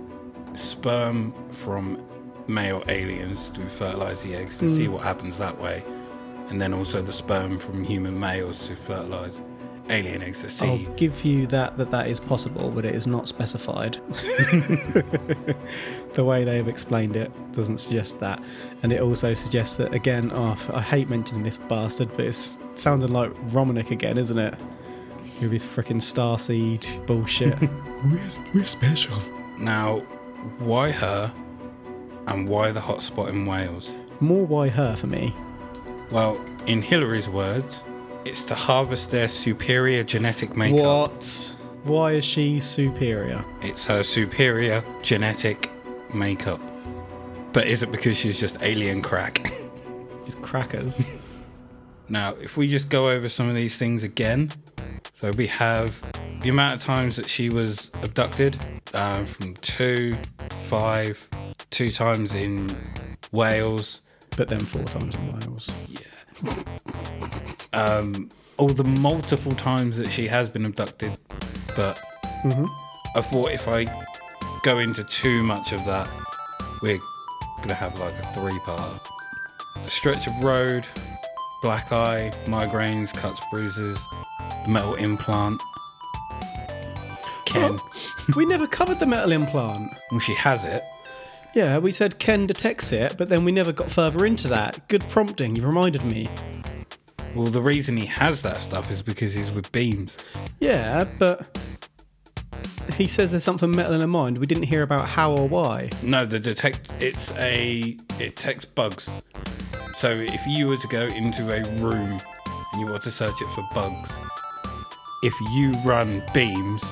sperm 0.53 1.33
from 1.51 2.04
male 2.47 2.83
aliens 2.87 3.49
to 3.51 3.67
fertilize 3.69 4.21
the 4.21 4.35
eggs 4.35 4.59
to 4.59 4.65
hmm. 4.65 4.75
see 4.75 4.87
what 4.87 5.03
happens 5.03 5.37
that 5.37 5.59
way, 5.59 5.83
and 6.49 6.61
then 6.61 6.73
also 6.73 7.01
the 7.01 7.13
sperm 7.13 7.59
from 7.59 7.83
human 7.83 8.19
males 8.19 8.67
to 8.67 8.75
fertilize. 8.75 9.41
alien 9.89 10.23
ecstasy. 10.23 10.65
I'll 10.65 10.95
give 10.95 11.23
you 11.23 11.45
that 11.47 11.77
that 11.77 11.91
that 11.91 12.07
is 12.07 12.19
possible, 12.19 12.69
but 12.69 12.85
it 12.85 12.95
is 12.95 13.07
not 13.07 13.27
specified. 13.27 13.99
the 16.13 16.23
way 16.23 16.43
they 16.43 16.57
have 16.57 16.67
explained 16.67 17.15
it 17.15 17.31
doesn't 17.53 17.77
suggest 17.79 18.19
that, 18.19 18.41
and 18.83 18.91
it 18.91 19.01
also 19.01 19.33
suggests 19.33 19.77
that 19.77 19.93
again. 19.93 20.31
Oh, 20.33 20.57
I 20.73 20.81
hate 20.81 21.09
mentioning 21.09 21.43
this 21.43 21.57
bastard, 21.57 22.09
but 22.15 22.25
it's 22.25 22.59
sounding 22.75 23.11
like 23.11 23.31
Romanek 23.49 23.91
again, 23.91 24.17
isn't 24.17 24.39
it? 24.39 24.55
With 25.41 25.51
his 25.51 25.65
freaking 25.65 26.01
starseed 26.01 27.05
bullshit. 27.05 27.59
we're, 28.05 28.21
we're 28.53 28.65
special. 28.65 29.17
Now, 29.57 29.99
why 30.59 30.91
her 30.91 31.33
and 32.27 32.47
why 32.47 32.71
the 32.71 32.79
hotspot 32.79 33.29
in 33.29 33.45
Wales? 33.45 33.95
More 34.19 34.45
why 34.45 34.69
her 34.69 34.95
for 34.95 35.07
me. 35.07 35.35
Well, 36.11 36.39
in 36.67 36.81
Hillary's 36.81 37.29
words, 37.29 37.83
it's 38.25 38.43
to 38.45 38.55
harvest 38.55 39.11
their 39.11 39.29
superior 39.29 40.03
genetic 40.03 40.55
makeup. 40.55 41.11
What? 41.11 41.55
Why 41.83 42.13
is 42.13 42.25
she 42.25 42.59
superior? 42.59 43.45
It's 43.61 43.85
her 43.85 44.01
superior 44.01 44.83
genetic 45.03 45.69
makeup. 46.13 46.61
But 47.53 47.67
is 47.67 47.83
it 47.83 47.91
because 47.91 48.17
she's 48.17 48.39
just 48.39 48.61
alien 48.61 49.01
crack? 49.01 49.51
She's 50.25 50.35
crackers. 50.35 50.99
now, 52.09 52.31
if 52.41 52.57
we 52.57 52.67
just 52.67 52.89
go 52.89 53.09
over 53.09 53.29
some 53.29 53.47
of 53.47 53.53
these 53.53 53.77
things 53.77 54.01
again. 54.01 54.51
So 55.13 55.31
we 55.31 55.45
have 55.47 55.95
the 56.41 56.49
amount 56.49 56.73
of 56.73 56.81
times 56.81 57.15
that 57.15 57.29
she 57.29 57.49
was 57.49 57.91
abducted 58.01 58.57
um, 58.95 59.27
from 59.27 59.53
two, 59.57 60.17
five, 60.67 61.29
two 61.69 61.91
times 61.91 62.33
in 62.33 62.75
Wales. 63.31 64.01
but 64.37 64.49
then 64.49 64.59
four 64.59 64.83
times 64.83 65.15
in 65.15 65.31
Wales. 65.39 65.69
Yeah. 65.87 66.53
um, 67.73 68.29
all 68.57 68.69
the 68.69 68.83
multiple 68.83 69.53
times 69.53 69.97
that 69.97 70.09
she 70.09 70.27
has 70.27 70.49
been 70.49 70.65
abducted, 70.65 71.17
but 71.75 71.99
I 73.15 73.21
thought 73.21 73.51
if 73.51 73.67
I 73.67 73.85
go 74.63 74.79
into 74.79 75.03
too 75.05 75.43
much 75.43 75.71
of 75.71 75.85
that, 75.85 76.09
we're 76.81 76.99
gonna 77.61 77.73
have 77.73 77.97
like 77.99 78.13
a 78.13 78.33
three-part. 78.33 79.07
The 79.83 79.89
stretch 79.89 80.27
of 80.27 80.43
road, 80.43 80.85
black 81.61 81.91
eye, 81.91 82.31
migraines, 82.45 83.13
cuts, 83.13 83.39
bruises, 83.51 84.05
metal 84.67 84.95
implant. 84.95 85.61
Ken, 87.45 87.79
we 88.35 88.45
never 88.45 88.67
covered 88.67 88.99
the 88.99 89.05
metal 89.05 89.31
implant. 89.31 89.91
well, 90.11 90.19
she 90.19 90.33
has 90.35 90.65
it. 90.65 90.83
Yeah, 91.55 91.77
we 91.77 91.93
said 91.93 92.19
Ken 92.19 92.47
detects 92.47 92.91
it, 92.91 93.15
but 93.17 93.29
then 93.29 93.45
we 93.45 93.53
never 93.53 93.71
got 93.71 93.89
further 93.89 94.25
into 94.25 94.49
that. 94.49 94.85
Good 94.89 95.07
prompting, 95.07 95.55
you've 95.55 95.63
reminded 95.63 96.03
me. 96.03 96.29
Well, 97.33 97.47
the 97.47 97.61
reason 97.61 97.95
he 97.95 98.05
has 98.07 98.41
that 98.41 98.61
stuff 98.61 98.91
is 98.91 99.01
because 99.01 99.33
he's 99.33 99.53
with 99.53 99.71
beams. 99.71 100.17
Yeah, 100.59 101.05
but 101.17 101.57
he 102.95 103.07
says 103.07 103.31
there's 103.31 103.45
something 103.45 103.71
metal 103.71 103.93
in 103.93 104.01
her 104.01 104.07
mind. 104.07 104.37
We 104.37 104.47
didn't 104.47 104.63
hear 104.63 104.81
about 104.81 105.07
how 105.07 105.33
or 105.33 105.47
why. 105.47 105.91
No, 106.03 106.25
the 106.25 106.39
detect 106.41 106.91
it's 106.99 107.31
a 107.37 107.97
it 108.19 108.35
detects 108.35 108.65
bugs. 108.65 109.09
So 109.95 110.09
if 110.09 110.45
you 110.45 110.67
were 110.67 110.77
to 110.77 110.87
go 110.89 111.03
into 111.07 111.53
a 111.53 111.63
room 111.79 112.21
and 112.73 112.81
you 112.81 112.85
want 112.85 113.01
to 113.03 113.11
search 113.11 113.41
it 113.41 113.47
for 113.55 113.65
bugs, 113.73 114.11
if 115.23 115.33
you 115.53 115.71
run 115.85 116.21
beams, 116.33 116.83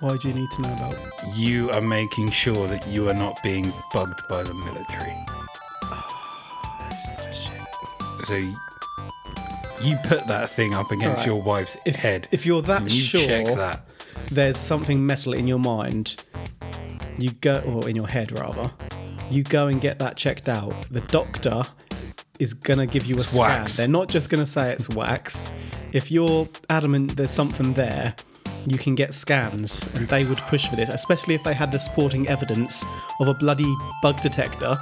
Why 0.00 0.16
do 0.16 0.28
you 0.28 0.34
need 0.34 0.50
to 0.52 0.62
know 0.62 0.72
about? 0.72 0.96
you 1.34 1.70
are 1.70 1.80
making 1.82 2.30
sure 2.30 2.66
that 2.66 2.86
you 2.88 3.08
are 3.08 3.14
not 3.14 3.42
being 3.42 3.72
bugged 3.92 4.20
by 4.28 4.42
the 4.42 4.54
military. 4.54 5.14
Ah, 5.84 6.88
of. 8.20 8.26
So 8.26 8.36
you 9.82 9.96
put 10.04 10.26
that 10.26 10.50
thing 10.50 10.74
up 10.74 10.90
against 10.90 11.06
Alright. 11.08 11.26
your 11.26 11.42
wife's 11.42 11.76
If, 11.86 11.96
head. 11.96 12.28
if 12.32 12.44
you're 12.46 12.62
that 12.62 12.82
you 12.84 12.90
sure 12.90 13.20
check 13.20 13.46
that. 13.46 13.82
there's 14.30 14.56
something 14.58 15.04
metal 15.04 15.32
in 15.34 15.46
your 15.46 15.58
mind, 15.58 16.24
you 17.18 17.30
go, 17.40 17.60
or 17.60 17.88
in 17.88 17.96
your 17.96 18.08
head 18.08 18.38
rather, 18.38 18.70
you 19.30 19.42
go 19.42 19.68
and 19.68 19.80
get 19.80 19.98
that 19.98 20.16
checked 20.16 20.48
out. 20.48 20.74
The 20.90 21.00
doctor 21.02 21.62
is 22.38 22.54
gonna 22.54 22.86
give 22.86 23.04
you 23.06 23.16
a 23.16 23.20
It's 23.20 23.28
scan. 23.32 23.40
wax. 23.40 23.76
They're 23.76 23.88
not 23.88 24.08
just 24.08 24.30
gonna 24.30 24.46
say 24.46 24.72
it's 24.72 24.88
wax. 25.02 25.50
If 25.92 26.10
you're 26.10 26.48
adamant 26.70 27.16
there's 27.16 27.30
something 27.30 27.72
there, 27.74 28.14
you 28.66 28.78
can 28.78 28.94
get 28.94 29.14
scans, 29.14 29.86
and 29.94 30.08
they 30.08 30.24
would 30.24 30.38
push 30.38 30.68
for 30.68 30.76
this, 30.76 30.88
especially 30.88 31.34
if 31.34 31.42
they 31.44 31.54
had 31.54 31.72
the 31.72 31.78
supporting 31.78 32.28
evidence 32.28 32.84
of 33.20 33.28
a 33.28 33.34
bloody 33.34 33.72
bug 34.02 34.20
detector. 34.20 34.76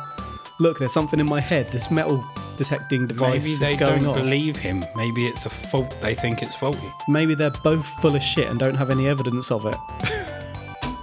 Look, 0.60 0.78
there's 0.78 0.92
something 0.92 1.20
in 1.20 1.26
my 1.26 1.40
head. 1.40 1.70
This 1.70 1.90
metal 1.90 2.24
detecting 2.56 3.06
device 3.06 3.44
Maybe 3.44 3.52
is 3.52 3.60
they 3.60 3.76
going 3.76 4.02
don't 4.02 4.10
off. 4.10 4.16
believe 4.16 4.56
him. 4.56 4.84
Maybe 4.96 5.26
it's 5.28 5.46
a 5.46 5.50
fault. 5.50 5.96
They 6.00 6.14
think 6.14 6.42
it's 6.42 6.56
faulty. 6.56 6.90
Maybe 7.06 7.34
they're 7.36 7.50
both 7.62 7.86
full 8.00 8.16
of 8.16 8.22
shit 8.22 8.48
and 8.48 8.58
don't 8.58 8.74
have 8.74 8.90
any 8.90 9.06
evidence 9.08 9.50
of 9.50 9.64
it. 9.66 9.76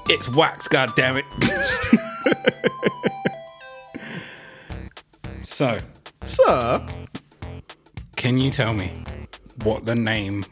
It's 0.07 0.29
wax, 0.29 0.67
god 0.67 0.95
damn 0.95 1.17
it. 1.17 1.25
so, 5.43 5.79
Sir, 6.23 6.85
can 8.15 8.37
you 8.37 8.51
tell 8.51 8.71
me 8.75 9.03
what 9.63 9.87
the 9.87 9.95
name 9.95 10.45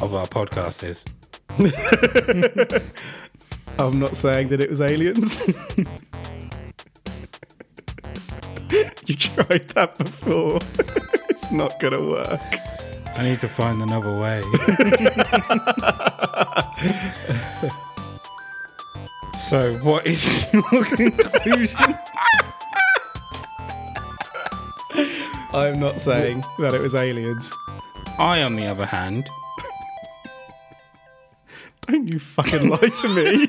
of 0.00 0.14
our 0.14 0.26
podcast 0.26 0.84
is? 0.84 1.04
I'm 3.80 3.98
not 3.98 4.16
saying 4.16 4.48
that 4.48 4.60
it 4.60 4.70
was 4.70 4.80
aliens. 4.80 5.44
you 9.06 9.16
tried 9.16 9.66
that 9.70 9.98
before. 9.98 10.60
it's 11.30 11.50
not 11.50 11.80
gonna 11.80 12.00
work. 12.00 12.40
I 13.16 13.24
need 13.24 13.40
to 13.40 13.48
find 13.48 13.82
another 13.82 14.16
way. 14.16 14.42
so, 19.36 19.76
what 19.78 20.06
is 20.06 20.46
your 20.52 20.84
conclusion? 20.84 21.98
I'm 25.52 25.80
not 25.80 26.00
saying 26.00 26.44
that 26.60 26.74
it 26.74 26.80
was 26.80 26.94
aliens. 26.94 27.52
I, 28.20 28.42
on 28.42 28.54
the 28.54 28.68
other 28.68 28.86
hand, 28.86 29.28
Don't 31.88 32.08
you 32.08 32.18
fucking 32.18 32.68
lie 32.68 32.78
to 32.78 33.08
me. 33.08 33.46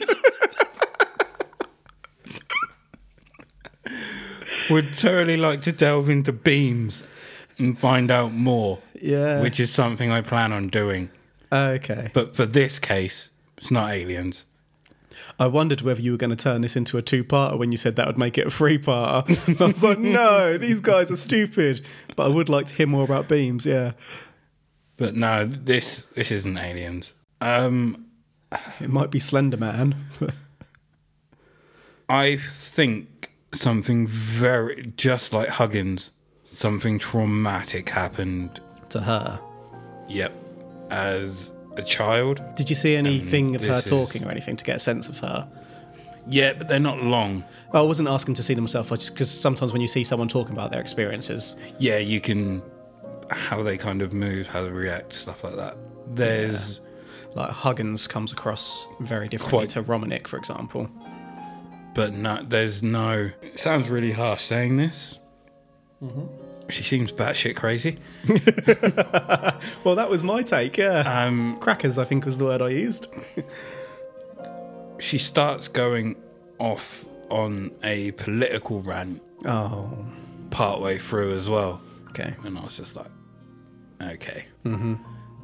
would 4.70 4.94
totally 4.96 5.38
like 5.38 5.62
to 5.62 5.72
delve 5.72 6.10
into 6.10 6.32
beams 6.32 7.04
and 7.58 7.78
find 7.78 8.12
out 8.12 8.32
more, 8.34 8.80
yeah. 9.02 9.42
which 9.42 9.60
is 9.60 9.72
something 9.72 10.12
I 10.12 10.22
plan 10.22 10.54
on 10.54 10.68
doing. 10.68 11.10
okay. 11.52 12.12
But 12.14 12.36
for 12.36 12.46
this 12.46 12.80
case, 12.80 13.32
it's 13.58 13.72
not 13.72 13.92
aliens. 13.92 14.46
I 15.40 15.48
wondered 15.48 15.82
whether 15.82 16.02
you 16.02 16.12
were 16.12 16.18
going 16.18 16.30
to 16.32 16.36
turn 16.36 16.62
this 16.62 16.76
into 16.76 16.98
a 16.98 17.02
two-parter 17.02 17.58
when 17.58 17.72
you 17.72 17.78
said 17.78 17.96
that 17.96 18.08
would 18.08 18.18
make 18.18 18.38
it 18.38 18.48
a 18.48 18.50
three-parter. 18.50 19.62
I 19.62 19.66
was 19.66 19.84
like, 19.84 20.00
no, 20.00 20.58
these 20.58 20.82
guys 20.82 21.10
are 21.12 21.16
stupid. 21.16 21.86
But 22.16 22.26
I 22.26 22.30
would 22.30 22.50
like 22.50 22.66
to 22.68 22.74
hear 22.74 22.88
more 22.88 23.04
about 23.04 23.28
beams. 23.28 23.66
Yeah. 23.66 23.94
But 24.98 25.16
no, 25.16 25.46
this 25.46 26.06
this 26.14 26.30
isn't 26.30 26.58
aliens. 26.58 27.14
Um, 27.40 28.09
It 28.80 28.90
might 28.90 29.12
be 29.12 29.20
Slender 29.20 29.58
Man. 29.58 29.96
I 32.08 32.38
think 32.38 33.32
something 33.52 34.08
very 34.08 34.94
just 34.98 35.34
like 35.34 35.50
Huggins, 35.50 36.12
something 36.46 36.98
traumatic 37.00 37.90
happened. 37.90 38.60
to 38.90 39.02
her. 39.02 39.40
Yep, 40.08 40.34
as 40.90 41.52
a 41.78 41.84
child. 41.84 42.42
Did 42.56 42.70
you 42.70 42.76
see 42.76 42.96
anything 42.96 43.54
of 43.56 43.62
her 43.62 43.68
this 43.68 43.84
is- 43.86 43.90
talking 43.90 44.24
or 44.26 44.32
anything 44.32 44.56
to 44.58 44.66
get 44.66 44.78
a 44.78 44.80
sense 44.80 45.08
of 45.10 45.20
her? 45.20 45.48
Yeah, 46.28 46.54
but 46.54 46.68
they're 46.68 46.80
not 46.80 47.02
long. 47.04 47.44
I 47.74 47.82
wasn't 47.82 48.08
asking 48.10 48.36
to 48.36 48.44
see 48.44 48.54
them 48.54 48.64
myself, 48.64 48.92
I 48.92 48.96
just 48.96 49.14
because 49.14 49.30
sometimes 49.30 49.72
when 49.72 49.82
you 49.82 49.88
see 49.88 50.04
someone 50.04 50.28
talking 50.28 50.54
about 50.54 50.72
their 50.72 50.82
experiences, 50.82 51.56
Yeah, 51.78 51.98
you 51.98 52.20
can 52.20 52.62
how 53.30 53.62
they 53.62 53.78
kind 53.78 54.02
of 54.02 54.12
move, 54.14 54.48
how 54.48 54.64
they 54.64 54.70
react, 54.70 55.14
stuff 55.14 55.44
like 55.44 55.56
that. 55.56 55.78
There's 56.08 56.82
like 57.36 57.50
Huggins 57.52 58.08
comes 58.08 58.32
across 58.32 58.88
very 59.00 59.28
differently 59.28 59.60
Quite. 59.60 59.70
to 59.70 59.84
Romanek, 59.84 60.28
for 60.28 60.38
example. 60.38 60.90
but 61.94 62.14
no, 62.14 62.44
there's 62.44 62.82
no. 62.84 63.32
It 63.42 63.60
sounds 63.60 63.90
really 63.90 64.12
harsh 64.12 64.42
saying 64.44 64.78
this. 64.78 65.20
She 66.70 66.84
seems 66.84 67.12
batshit 67.12 67.56
crazy. 67.58 67.98
Well, 69.84 69.96
that 69.96 70.10
was 70.10 70.24
my 70.24 70.44
take. 70.44 70.78
Yeah, 70.78 71.00
Um, 71.26 71.58
crackers, 71.60 71.98
I 71.98 72.06
think 72.06 72.26
was 72.26 72.38
the 72.38 72.46
word 72.46 72.62
I 72.62 72.70
used. 72.70 73.14
she 75.00 75.18
starts 75.18 75.68
going 75.68 76.16
off 76.60 77.04
on 77.30 77.72
a 77.84 78.12
political 78.12 78.82
rant 78.82 79.22
Oh, 79.46 80.06
partway 80.50 80.98
through 80.98 81.34
as 81.36 81.50
well. 81.50 81.82
okay. 82.10 82.34
And 82.46 82.58
I 82.58 82.64
was 82.64 82.78
just 82.78 82.96
like, 82.96 83.12
okay. 84.02 84.46
Mm-hmm. 84.66 84.96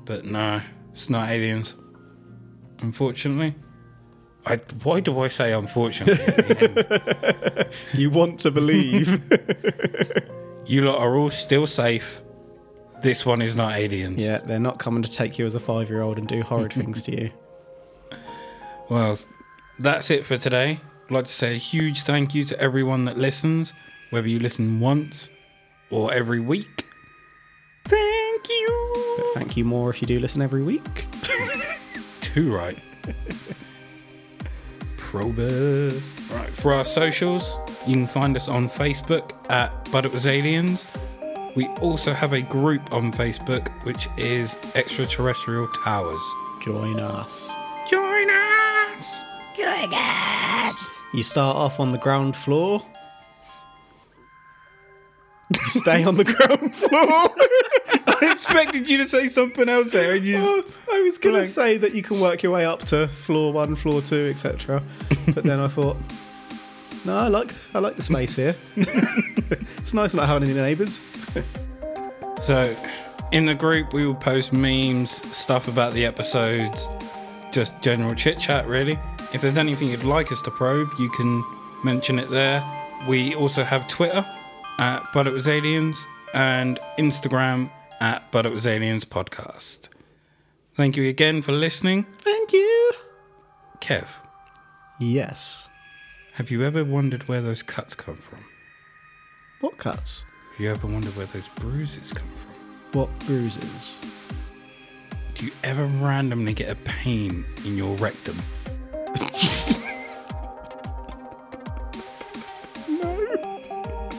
But 0.06 0.26
no, 0.26 0.62
it's 0.94 1.10
not 1.10 1.30
aliens. 1.30 1.74
Unfortunately. 2.86 3.56
I, 4.46 4.58
why 4.84 5.00
do 5.00 5.20
I 5.20 5.28
say 5.28 5.54
unfortunately? 5.54 6.24
at 6.24 6.38
the 6.38 7.66
end? 7.66 8.00
You 8.00 8.12
want 8.12 8.40
to 8.42 8.52
believe? 8.52 9.08
you 10.68 10.82
lot 10.82 11.00
are 11.00 11.16
all 11.18 11.32
still 11.32 11.66
safe. 11.66 12.22
This 13.02 13.26
one 13.26 13.42
is 13.42 13.56
not 13.56 13.74
aliens. 13.74 14.20
Yeah, 14.20 14.38
they're 14.38 14.60
not 14.60 14.78
coming 14.78 15.02
to 15.02 15.10
take 15.10 15.40
you 15.40 15.48
as 15.48 15.56
a 15.56 15.60
five 15.60 15.90
year 15.90 16.04
old 16.04 16.20
and 16.20 16.28
do 16.28 16.44
horrid 16.44 16.74
things 16.82 17.02
to 17.04 17.20
you. 17.20 17.32
Well, 18.88 19.18
that's 19.80 20.12
it 20.12 20.28
for 20.28 20.38
today. 20.38 20.80
I'd 21.06 21.12
like 21.12 21.26
to 21.26 21.34
say 21.34 21.56
a 21.56 21.58
huge 21.58 22.02
thank 22.02 22.36
you 22.36 22.46
to 22.46 22.60
everyone 22.60 23.06
that 23.06 23.18
listens, 23.18 23.74
whether 24.12 24.28
you 24.28 24.38
listen 24.38 24.80
once 24.80 25.30
or 25.90 26.14
every 26.14 26.40
week. 26.40 26.86
Thank 27.86 28.48
you. 28.48 28.94
But 29.18 29.40
thank 29.40 29.58
you 29.58 29.66
more 29.66 29.90
if 29.90 30.04
you 30.04 30.08
do 30.08 30.20
listen 30.20 30.44
every 30.44 30.62
week. 30.62 31.08
Two 32.36 32.54
right. 32.54 32.78
Probus. 34.98 36.30
Right, 36.34 36.50
for 36.50 36.74
our 36.74 36.84
socials, 36.84 37.56
you 37.88 37.94
can 37.94 38.08
find 38.08 38.36
us 38.36 38.50
on 38.50 38.68
Facebook 38.68 39.32
at 39.50 39.90
But 39.90 40.04
It 40.04 40.12
Was 40.12 40.26
Aliens. 40.26 40.86
We 41.56 41.68
also 41.80 42.12
have 42.12 42.34
a 42.34 42.42
group 42.42 42.92
on 42.92 43.14
Facebook 43.14 43.70
which 43.86 44.10
is 44.18 44.58
Extraterrestrial 44.76 45.70
Towers. 45.86 46.20
Join 46.62 47.00
us. 47.00 47.54
Join 47.90 48.30
us! 48.30 49.22
Join 49.56 49.94
us! 49.94 50.86
You 51.14 51.24
start 51.24 51.56
off 51.56 51.80
on 51.80 51.94
the 51.94 51.98
ground 52.00 52.36
floor. 52.36 52.86
You 55.54 55.70
stay 55.70 56.04
on 56.04 56.18
the 56.18 56.24
ground 56.36 56.76
floor. 56.76 57.30
I 58.22 58.32
expected 58.32 58.88
you 58.88 58.98
to 59.00 59.10
say 59.10 59.30
something 59.30 59.68
else 59.68 59.92
there 59.92 60.16
and 60.16 60.26
you 60.26 60.38
oh, 60.40 60.64
I 60.92 61.02
was 61.02 61.18
going 61.18 61.36
to 61.36 61.48
say 61.48 61.78
that 61.78 61.94
you 61.94 62.02
can 62.02 62.20
work 62.20 62.44
your 62.44 62.52
way 62.52 62.66
up 62.66 62.84
to 62.86 63.08
floor 63.08 63.52
one, 63.52 63.76
floor 63.76 64.02
two, 64.02 64.30
etc. 64.34 64.82
But 65.34 65.44
then 65.44 65.60
I 65.60 65.68
thought, 65.68 65.98
no, 67.06 67.18
I 67.18 67.28
like 67.28 67.54
I 67.74 67.80
like 67.80 67.98
the 67.98 68.04
space 68.04 68.36
here. 68.36 68.56
it's 68.76 69.94
nice 69.94 70.14
not 70.14 70.28
having 70.28 70.48
any 70.48 70.58
neighbours. 70.58 71.00
So, 72.44 72.76
in 73.32 73.46
the 73.46 73.56
group, 73.56 73.92
we 73.92 74.06
will 74.06 74.16
post 74.16 74.54
memes, 74.54 75.12
stuff 75.36 75.68
about 75.68 75.94
the 75.94 76.06
episodes, 76.06 76.88
just 77.52 77.80
general 77.82 78.14
chit 78.14 78.40
chat, 78.40 78.68
really. 78.68 79.00
If 79.34 79.42
there's 79.42 79.58
anything 79.58 79.90
you'd 79.90 80.04
like 80.04 80.32
us 80.32 80.42
to 80.44 80.52
probe, 80.52 80.90
you 81.00 81.10
can 81.10 81.44
mention 81.84 82.20
it 82.20 82.30
there. 82.30 82.64
We 83.08 83.36
also 83.36 83.64
have 83.64 83.88
Twitter 83.88 84.26
at 84.78 85.12
But 85.12 85.28
It 85.28 85.34
Was 85.34 85.48
Aliens 85.48 86.06
and 86.34 86.80
Instagram 86.98 87.70
at 88.02 88.32
But 88.32 88.46
It 88.46 88.52
Was 88.52 88.68
Aliens 88.68 89.06
Podcast. 89.06 89.90
Thank 90.76 90.98
you 90.98 91.08
again 91.08 91.42
for 91.42 91.52
listening. 91.52 92.06
Thank 92.20 92.52
you. 92.54 92.92
Kev, 93.80 94.08
Yes. 95.00 95.70
have 96.34 96.50
you 96.52 96.64
ever 96.64 96.84
wondered 96.84 97.28
where 97.28 97.42
those 97.42 97.62
cuts 97.62 97.96
come 97.96 98.16
from? 98.18 98.40
What 99.62 99.78
cuts? 99.78 100.26
Have 100.52 100.60
you 100.60 100.72
ever 100.72 100.88
wondered 100.88 101.16
where 101.16 101.26
those 101.28 101.48
bruises 101.50 102.12
come 102.14 102.28
from? 102.30 103.00
What 103.00 103.20
bruises? 103.20 104.00
Do 105.36 105.46
you 105.46 105.52
ever 105.64 105.86
randomly 105.86 106.54
get 106.54 106.70
a 106.70 106.76
pain 106.76 107.46
in 107.66 107.78
your 107.78 107.96
rectum? 107.98 108.38
No. 112.88 114.10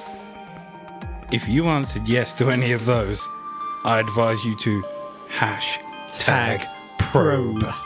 If 1.33 1.49
you 1.49 1.67
answered 1.69 2.07
yes 2.09 2.33
to 2.35 2.51
any 2.51 2.73
of 2.73 2.85
those, 2.87 3.27
I 3.87 4.01
advise 4.01 4.45
you 4.45 4.57
to 4.57 4.83
hash 5.29 5.79
tag 6.19 6.67
probe. 6.99 7.61
probe. 7.61 7.86